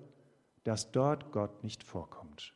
dass 0.66 0.92
dort 0.92 1.32
Gott 1.32 1.64
nicht 1.64 1.86
vorkommt. 1.86 2.54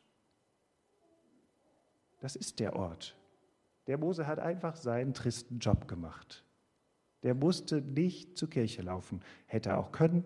Das 2.19 2.35
ist 2.35 2.59
der 2.59 2.75
Ort. 2.75 3.15
Der 3.87 3.97
Mose 3.97 4.27
hat 4.27 4.39
einfach 4.39 4.75
seinen 4.75 5.13
tristen 5.13 5.59
Job 5.59 5.87
gemacht. 5.87 6.43
Der 7.23 7.33
musste 7.33 7.81
nicht 7.81 8.37
zur 8.37 8.49
Kirche 8.49 8.81
laufen, 8.81 9.21
hätte 9.45 9.69
er 9.69 9.77
auch 9.77 9.93
können, 9.93 10.25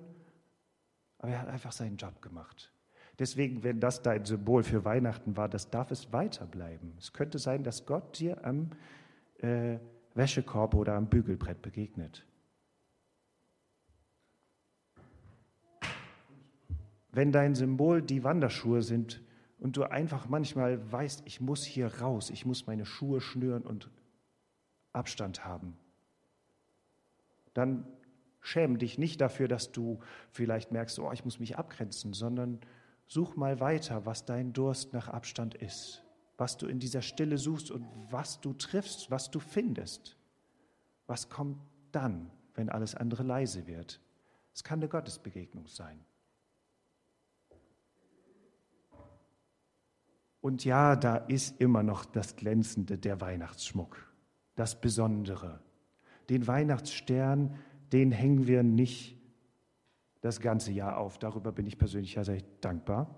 aber 1.20 1.34
er 1.34 1.42
hat 1.42 1.50
einfach 1.50 1.72
seinen 1.72 1.98
Job 1.98 2.20
gemacht. 2.24 2.72
Deswegen, 3.20 3.64
wenn 3.64 3.80
das 3.80 4.02
dein 4.02 4.26
Symbol 4.26 4.64
für 4.64 4.84
Weihnachten 4.86 5.38
war, 5.38 5.50
das 5.50 5.70
darf 5.70 5.92
es 5.92 6.12
weiterbleiben. 6.12 6.94
Es 6.98 7.14
könnte 7.14 7.40
sein, 7.40 7.64
dass 7.64 7.86
Gott 7.86 8.20
dir 8.20 8.44
am 8.46 8.72
äh, 9.40 9.78
Wäschekorb 10.16 10.74
oder 10.74 10.96
am 10.96 11.08
Bügelbrett 11.08 11.62
begegnet. 11.62 12.26
Wenn 17.12 17.32
dein 17.32 17.56
Symbol 17.56 18.02
die 18.02 18.24
Wanderschuhe 18.24 18.82
sind 18.82 19.22
und 19.60 19.76
du 19.76 19.84
einfach 19.84 20.30
manchmal 20.30 20.92
weißt, 20.92 21.24
ich 21.26 21.42
muss 21.42 21.64
hier 21.64 22.00
raus, 22.00 22.30
ich 22.30 22.46
muss 22.46 22.68
meine 22.68 22.86
Schuhe 22.86 23.20
schnüren 23.20 23.64
und 23.64 23.90
Abstand 24.94 25.46
haben, 25.46 25.78
dann 27.54 27.86
schäm 28.40 28.78
dich 28.78 28.98
nicht 28.98 29.20
dafür, 29.22 29.48
dass 29.48 29.72
du 29.72 30.00
vielleicht 30.32 30.72
merkst, 30.72 31.00
oh, 31.00 31.12
ich 31.12 31.26
muss 31.26 31.40
mich 31.40 31.58
abgrenzen, 31.58 32.14
sondern 32.14 32.60
such 33.12 33.36
mal 33.36 33.60
weiter, 33.60 34.06
was 34.06 34.24
dein 34.24 34.54
Durst 34.54 34.94
nach 34.94 35.10
Abstand 35.10 35.54
ist, 35.54 36.02
was 36.38 36.56
du 36.56 36.68
in 36.68 36.80
dieser 36.80 37.02
Stille 37.02 37.38
suchst 37.38 37.70
und 37.70 37.86
was 38.10 38.40
du 38.40 38.54
triffst, 38.54 39.12
was 39.12 39.30
du 39.30 39.42
findest. 39.42 40.18
Was 41.08 41.28
kommt 41.28 41.58
dann, 41.92 42.32
wenn 42.54 42.70
alles 42.70 42.96
andere 42.96 43.24
leise 43.24 43.68
wird? 43.68 44.00
Es 44.54 44.64
kann 44.64 44.80
eine 44.80 44.88
Gottesbegegnung 44.88 45.68
sein. 45.68 46.00
Und 50.40 50.64
ja, 50.64 50.96
da 50.96 51.18
ist 51.18 51.60
immer 51.60 51.84
noch 51.84 52.06
das 52.06 52.38
Glänzende, 52.38 52.98
der 52.98 53.20
Weihnachtsschmuck, 53.20 53.98
das 54.56 54.80
Besondere. 54.80 55.60
Den 56.30 56.48
Weihnachtsstern, 56.48 57.60
den 57.92 58.14
hängen 58.14 58.48
wir 58.48 58.64
nicht 58.64 59.21
das 60.22 60.40
ganze 60.40 60.72
Jahr 60.72 60.98
auf. 60.98 61.18
Darüber 61.18 61.52
bin 61.52 61.68
ich 61.68 61.78
persönlich 61.78 62.16
ja 62.16 62.24
sehr 62.24 62.42
dankbar. 62.62 63.14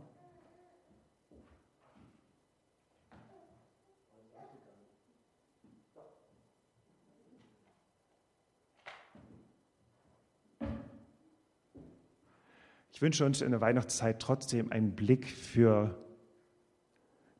Ich 12.93 13.01
wünsche 13.01 13.25
uns 13.25 13.41
in 13.41 13.51
der 13.51 13.59
Weihnachtszeit 13.59 14.21
trotzdem 14.21 14.71
einen 14.71 14.95
Blick 14.95 15.27
für 15.27 15.97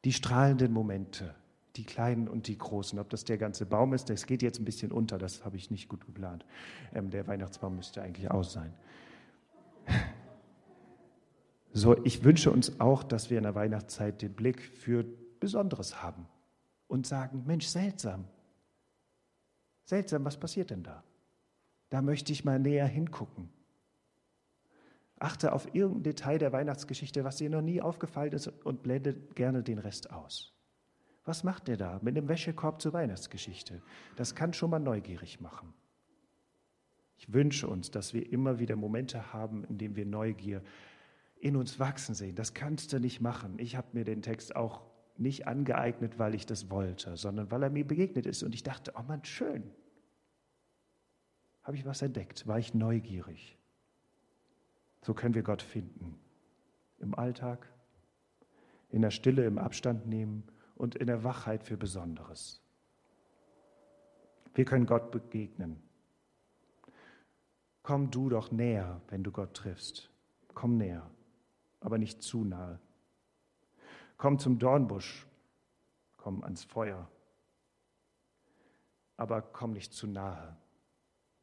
die 0.04 0.12
strahlenden 0.12 0.74
Momente, 0.74 1.36
die 1.78 1.86
kleinen 1.86 2.28
und 2.28 2.48
die 2.48 2.58
großen. 2.58 3.00
Ob 3.00 3.10
das 3.10 3.24
der 3.24 3.38
ganze 3.38 3.66
Baum 3.66 3.94
ist, 3.94 4.10
das 4.10 4.26
geht 4.26 4.42
jetzt 4.42 4.60
ein 4.60 4.66
bisschen 4.66 4.92
unter, 4.92 5.18
das 5.18 5.46
habe 5.46 5.56
ich 5.56 5.72
nicht 5.72 5.88
gut 5.88 6.06
geplant. 6.06 6.46
Ähm, 6.94 7.12
der 7.12 7.28
Weihnachtsbaum 7.28 7.78
müsste 7.78 8.02
eigentlich 8.02 8.30
aus 8.30 8.52
sein. 8.52 8.74
So, 11.76 11.98
ich 12.06 12.24
wünsche 12.24 12.52
uns 12.52 12.80
auch, 12.80 13.02
dass 13.04 13.32
wir 13.32 13.38
in 13.38 13.44
der 13.44 13.56
Weihnachtszeit 13.56 14.22
den 14.22 14.34
Blick 14.34 14.62
für 14.62 15.04
Besonderes 15.40 16.04
haben 16.04 16.28
und 16.88 17.08
sagen, 17.08 17.44
Mensch, 17.48 17.66
seltsam. 17.66 18.26
Seltsam, 19.84 20.24
was 20.24 20.40
passiert 20.40 20.70
denn 20.70 20.84
da? 20.84 21.04
Da 21.90 22.04
möchte 22.04 22.32
ich 22.32 22.46
mal 22.46 22.60
näher 22.60 22.86
hingucken. 22.86 23.50
Achte 25.18 25.52
auf 25.52 25.74
irgendein 25.74 26.04
Detail 26.04 26.38
der 26.38 26.54
Weihnachtsgeschichte, 26.54 27.24
was 27.24 27.38
dir 27.38 27.50
noch 27.50 27.62
nie 27.62 27.82
aufgefallen 27.82 28.34
ist 28.34 28.48
und 28.48 28.84
blende 28.84 29.14
gerne 29.34 29.64
den 29.64 29.80
Rest 29.80 30.12
aus. 30.12 30.54
Was 31.26 31.44
macht 31.44 31.68
der 31.68 31.78
da 31.78 32.00
mit 32.04 32.16
dem 32.16 32.28
Wäschekorb 32.28 32.82
zur 32.82 32.94
Weihnachtsgeschichte? 32.94 33.82
Das 34.16 34.36
kann 34.36 34.54
schon 34.54 34.70
mal 34.70 34.80
neugierig 34.80 35.42
machen. 35.42 35.74
Ich 37.18 37.34
wünsche 37.34 37.68
uns, 37.68 37.90
dass 37.90 38.14
wir 38.14 38.32
immer 38.32 38.60
wieder 38.60 38.76
Momente 38.76 39.34
haben, 39.34 39.64
in 39.64 39.78
denen 39.78 39.96
wir 39.96 40.06
Neugier 40.06 40.62
in 41.44 41.58
uns 41.58 41.78
wachsen 41.78 42.16
sehen. 42.16 42.36
Das 42.36 42.54
kannst 42.54 42.94
du 42.94 43.00
nicht 43.00 43.20
machen. 43.20 43.60
Ich 43.60 43.76
habe 43.76 43.88
mir 43.92 44.06
den 44.06 44.22
Text 44.22 44.56
auch 44.56 44.82
nicht 45.18 45.46
angeeignet, 45.46 46.18
weil 46.18 46.36
ich 46.36 46.46
das 46.46 46.70
wollte, 46.70 47.18
sondern 47.18 47.52
weil 47.52 47.62
er 47.64 47.70
mir 47.70 47.86
begegnet 47.86 48.26
ist 48.26 48.44
und 48.44 48.56
ich 48.56 48.64
dachte, 48.64 48.94
oh 48.96 49.04
Mann, 49.04 49.26
schön. 49.26 49.70
Habe 51.64 51.76
ich 51.76 51.86
was 51.86 52.02
entdeckt? 52.02 52.48
War 52.48 52.60
ich 52.60 52.74
neugierig? 52.74 53.58
So 55.02 55.14
können 55.14 55.36
wir 55.36 55.44
Gott 55.44 55.62
finden. 55.62 56.18
Im 57.00 57.14
Alltag, 57.14 57.68
in 58.90 59.02
der 59.02 59.12
Stille, 59.12 59.46
im 59.46 59.58
Abstand 59.58 60.08
nehmen 60.08 60.44
und 60.76 60.96
in 60.96 61.08
der 61.08 61.26
Wachheit 61.26 61.64
für 61.64 61.76
Besonderes. 61.76 62.62
Wir 64.56 64.64
können 64.64 64.86
Gott 64.86 65.12
begegnen. 65.12 65.84
Komm 67.82 68.12
du 68.12 68.30
doch 68.30 68.50
näher, 68.50 69.02
wenn 69.10 69.24
du 69.24 69.32
Gott 69.32 69.54
triffst. 69.56 70.10
Komm 70.54 70.78
näher, 70.78 71.10
aber 71.84 71.98
nicht 71.98 72.24
zu 72.24 72.44
nahe. 72.44 72.80
Komm 74.18 74.40
zum 74.40 74.58
Dornbusch, 74.58 75.28
komm 76.18 76.44
ans 76.44 76.64
Feuer, 76.64 77.10
aber 79.18 79.42
komm 79.42 79.74
nicht 79.74 79.94
zu 79.94 80.08
nahe. 80.08 80.58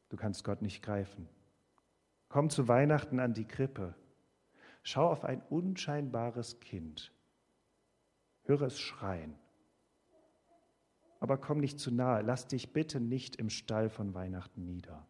Du 0.09 0.17
kannst 0.17 0.43
Gott 0.43 0.61
nicht 0.61 0.83
greifen. 0.83 1.29
Komm 2.27 2.49
zu 2.49 2.67
Weihnachten 2.67 3.19
an 3.19 3.33
die 3.33 3.45
Krippe. 3.45 3.95
Schau 4.83 5.09
auf 5.09 5.23
ein 5.23 5.41
unscheinbares 5.49 6.59
Kind. 6.59 7.13
Höre 8.43 8.63
es 8.63 8.79
schreien. 8.79 9.37
Aber 11.19 11.37
komm 11.37 11.59
nicht 11.59 11.79
zu 11.79 11.91
nahe. 11.91 12.23
Lass 12.23 12.47
dich 12.47 12.73
bitte 12.73 12.99
nicht 12.99 13.35
im 13.35 13.49
Stall 13.49 13.89
von 13.89 14.13
Weihnachten 14.13 14.65
nieder. 14.65 15.07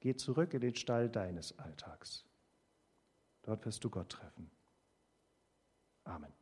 Geh 0.00 0.16
zurück 0.16 0.54
in 0.54 0.60
den 0.60 0.74
Stall 0.74 1.08
deines 1.10 1.58
Alltags. 1.58 2.24
Dort 3.46 3.64
wirst 3.64 3.84
du 3.84 3.90
Gott 3.90 4.10
treffen. 4.10 4.50
Amen. 6.04 6.35